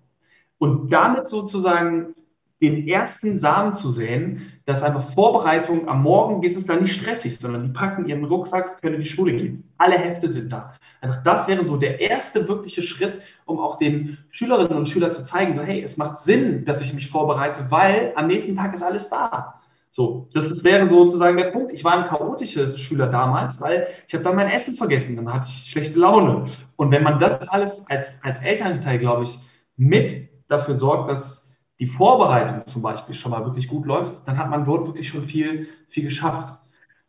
Und 0.57 0.91
damit 0.91 1.27
sozusagen 1.27 2.15
den 2.61 2.87
ersten 2.87 3.37
Samen 3.37 3.75
zu 3.75 3.91
säen, 3.91 4.51
dass 4.65 4.81
einfach 4.81 5.11
Vorbereitung 5.13 5.87
am 5.89 6.01
Morgen 6.03 6.41
ist 6.43 6.57
es 6.57 6.65
dann 6.65 6.81
nicht 6.81 6.99
stressig, 6.99 7.35
sondern 7.37 7.63
die 7.63 7.73
packen 7.73 8.07
ihren 8.07 8.23
Rucksack, 8.23 8.81
können 8.81 8.95
in 8.95 9.01
die 9.01 9.07
Schule 9.07 9.33
gehen. 9.33 9.69
Alle 9.77 9.97
Hefte 9.97 10.29
sind 10.29 10.51
da. 10.51 10.73
Einfach 11.01 11.21
das 11.23 11.47
wäre 11.47 11.63
so 11.63 11.75
der 11.77 11.99
erste 11.99 12.47
wirkliche 12.47 12.81
Schritt, 12.81 13.21
um 13.45 13.59
auch 13.59 13.77
den 13.77 14.17
Schülerinnen 14.31 14.77
und 14.77 14.87
Schülern 14.87 15.11
zu 15.11 15.23
zeigen, 15.23 15.53
so 15.53 15.61
hey, 15.61 15.81
es 15.81 15.97
macht 15.97 16.19
Sinn, 16.19 16.63
dass 16.65 16.81
ich 16.81 16.93
mich 16.93 17.09
vorbereite, 17.09 17.67
weil 17.69 18.13
am 18.15 18.27
nächsten 18.27 18.55
Tag 18.55 18.73
ist 18.73 18.83
alles 18.83 19.09
da. 19.09 19.61
So, 19.95 20.27
das 20.33 20.51
ist, 20.51 20.65
wäre 20.65 20.89
sozusagen 20.89 21.37
der 21.37 21.51
Punkt. 21.51 21.71
Ich 21.71 21.85
war 21.85 21.93
ein 21.93 22.03
chaotischer 22.03 22.75
Schüler 22.75 23.07
damals, 23.07 23.61
weil 23.61 23.87
ich 24.05 24.13
habe 24.13 24.25
dann 24.25 24.35
mein 24.35 24.49
Essen 24.49 24.75
vergessen, 24.75 25.15
dann 25.15 25.33
hatte 25.33 25.47
ich 25.47 25.71
schlechte 25.71 25.97
Laune. 25.97 26.43
Und 26.75 26.91
wenn 26.91 27.01
man 27.01 27.17
das 27.17 27.47
alles 27.47 27.89
als, 27.89 28.21
als 28.21 28.43
Elternteil, 28.43 28.99
glaube 28.99 29.23
ich, 29.23 29.39
mit 29.77 30.27
dafür 30.49 30.75
sorgt, 30.75 31.07
dass 31.07 31.57
die 31.79 31.85
Vorbereitung 31.85 32.67
zum 32.67 32.81
Beispiel 32.81 33.15
schon 33.15 33.31
mal 33.31 33.45
wirklich 33.45 33.69
gut 33.69 33.85
läuft, 33.85 34.19
dann 34.27 34.37
hat 34.37 34.49
man 34.49 34.65
dort 34.65 34.85
wirklich 34.85 35.07
schon 35.07 35.23
viel, 35.23 35.69
viel 35.87 36.03
geschafft. 36.03 36.53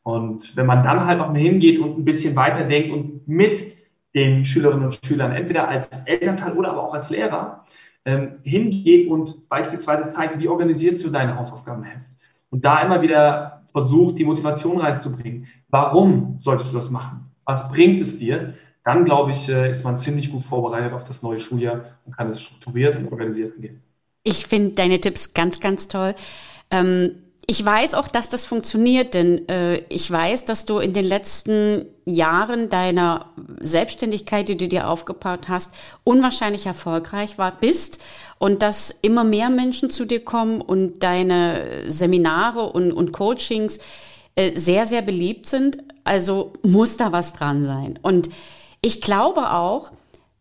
Und 0.05 0.57
wenn 0.57 0.67
man 0.67 0.85
dann 0.85 1.05
halt 1.05 1.19
noch 1.19 1.33
mal 1.33 1.41
hingeht 1.41 1.81
und 1.81 1.99
ein 1.99 2.05
bisschen 2.05 2.37
weiterdenkt 2.37 2.93
und 2.93 3.27
mit 3.27 3.65
den 4.15 4.45
Schülerinnen 4.45 4.85
und 4.85 5.01
Schülern, 5.05 5.33
entweder 5.33 5.67
als 5.67 6.07
Elternteil 6.07 6.53
oder 6.53 6.71
aber 6.71 6.85
auch 6.85 6.95
als 6.95 7.11
Lehrer, 7.11 7.65
ähm, 8.05 8.39
hingeht 8.45 9.11
und 9.11 9.49
beispielsweise 9.49 10.09
zeigt, 10.09 10.39
wie 10.39 10.47
organisierst 10.47 11.05
du 11.05 11.11
deine 11.11 11.37
Hausaufgabenheft. 11.37 12.16
Und 12.57 12.65
da 12.65 12.81
immer 12.81 13.03
wieder 13.03 13.65
versucht, 13.71 14.19
die 14.19 14.25
Motivation 14.25 14.81
reinzubringen. 14.81 15.47
Warum 15.69 16.37
solltest 16.39 16.73
du 16.73 16.75
das 16.75 16.89
machen? 16.89 17.31
Was 17.45 17.71
bringt 17.71 18.01
es 18.01 18.19
dir? 18.19 18.55
Dann, 18.83 19.05
glaube 19.05 19.33
ich, 19.33 19.47
äh, 19.51 19.71
ist 19.71 19.85
man 19.85 19.99
ziemlich 19.99 20.33
gut 20.33 20.43
vorbereitet 20.43 20.95
auf 20.95 21.05
das 21.05 21.23
neue 21.23 21.39
Schuljahr 21.39 21.85
und 22.07 22.17
kann 22.17 22.31
es 22.31 22.41
strukturiert 22.41 22.97
und 22.97 23.13
organisiert 23.13 23.57
angehen. 23.57 23.83
Ich 24.23 24.47
finde 24.47 24.71
deine 24.71 25.03
Tipps 25.03 25.35
ganz, 25.35 25.61
ganz 25.61 25.87
toll. 25.89 26.15
Ähm, 26.71 27.17
ich 27.49 27.65
weiß 27.65 27.95
auch, 27.95 28.09
dass 28.09 28.29
das 28.29 28.45
funktioniert, 28.45 29.15
denn 29.15 29.49
äh, 29.49 29.77
ich 29.89 30.11
weiß, 30.11 30.45
dass 30.45 30.65
du 30.65 30.79
in 30.79 30.93
den 30.93 31.05
letzten 31.05 31.87
Jahren 32.05 32.69
deiner 32.69 33.27
Selbstständigkeit, 33.61 34.49
die 34.49 34.57
du 34.57 34.67
dir 34.67 34.89
aufgebaut 34.89 35.49
hast, 35.49 35.73
unwahrscheinlich 36.03 36.67
erfolgreich 36.67 37.39
war, 37.39 37.57
bist 37.57 38.03
und 38.39 38.63
dass 38.63 38.91
immer 39.03 39.23
mehr 39.23 39.49
Menschen 39.49 39.91
zu 39.91 40.07
dir 40.07 40.25
kommen 40.25 40.61
und 40.61 41.05
deine 41.05 41.85
Seminare 41.87 42.73
und, 42.73 42.91
und 42.93 43.13
Coachings 43.13 43.79
äh, 44.35 44.53
sehr, 44.53 44.85
sehr 44.85 45.03
beliebt 45.03 45.47
sind. 45.47 45.79
Also 46.03 46.53
muss 46.65 46.97
da 46.97 47.13
was 47.13 47.33
dran 47.33 47.65
sein. 47.65 47.97
Und 48.03 48.29
ich 48.83 49.01
glaube 49.01 49.53
auch, 49.53 49.93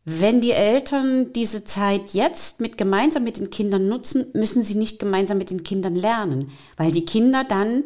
wenn 0.06 0.39
die 0.39 0.52
Eltern 0.52 1.34
diese 1.34 1.63
Zeit 1.63 2.12
jetzt 2.13 2.62
mit 2.62 2.78
gemeinsam 2.78 3.24
mit 3.24 3.39
den 3.39 3.50
Kindern 3.50 3.88
nutzen, 3.88 4.28
müssen 4.34 4.63
sie 4.63 4.76
nicht 4.76 5.00
gemeinsam 5.00 5.39
mit 5.39 5.50
den 5.50 5.63
Kindern 5.63 5.96
lernen, 5.96 6.52
weil 6.78 6.91
die 6.91 7.06
Kinder 7.06 7.44
dann, 7.44 7.86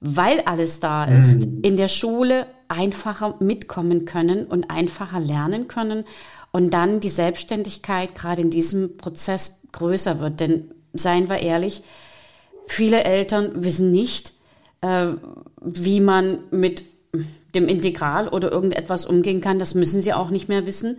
weil 0.00 0.40
alles 0.40 0.80
da 0.80 1.04
ist, 1.04 1.40
mhm. 1.44 1.60
in 1.62 1.76
der 1.76 1.88
Schule 1.88 2.46
einfacher 2.68 3.34
mitkommen 3.40 4.06
können 4.06 4.46
und 4.46 4.70
einfacher 4.70 5.20
lernen 5.20 5.68
können 5.68 6.04
und 6.50 6.72
dann 6.72 7.00
die 7.00 7.10
Selbstständigkeit 7.10 8.14
gerade 8.14 8.40
in 8.40 8.50
diesem 8.50 8.96
Prozess 8.96 9.60
größer 9.72 10.18
wird. 10.18 10.40
Denn 10.40 10.70
seien 10.94 11.28
wir 11.28 11.40
ehrlich, 11.40 11.82
viele 12.66 13.04
Eltern 13.04 13.64
wissen 13.64 13.90
nicht, 13.90 14.32
äh, 14.80 15.08
wie 15.60 16.00
man 16.00 16.38
mit 16.50 16.84
dem 17.54 17.68
Integral 17.68 18.28
oder 18.28 18.50
irgendetwas 18.50 19.04
umgehen 19.04 19.40
kann. 19.40 19.58
Das 19.58 19.74
müssen 19.74 20.00
sie 20.00 20.14
auch 20.14 20.30
nicht 20.30 20.48
mehr 20.48 20.64
wissen. 20.66 20.98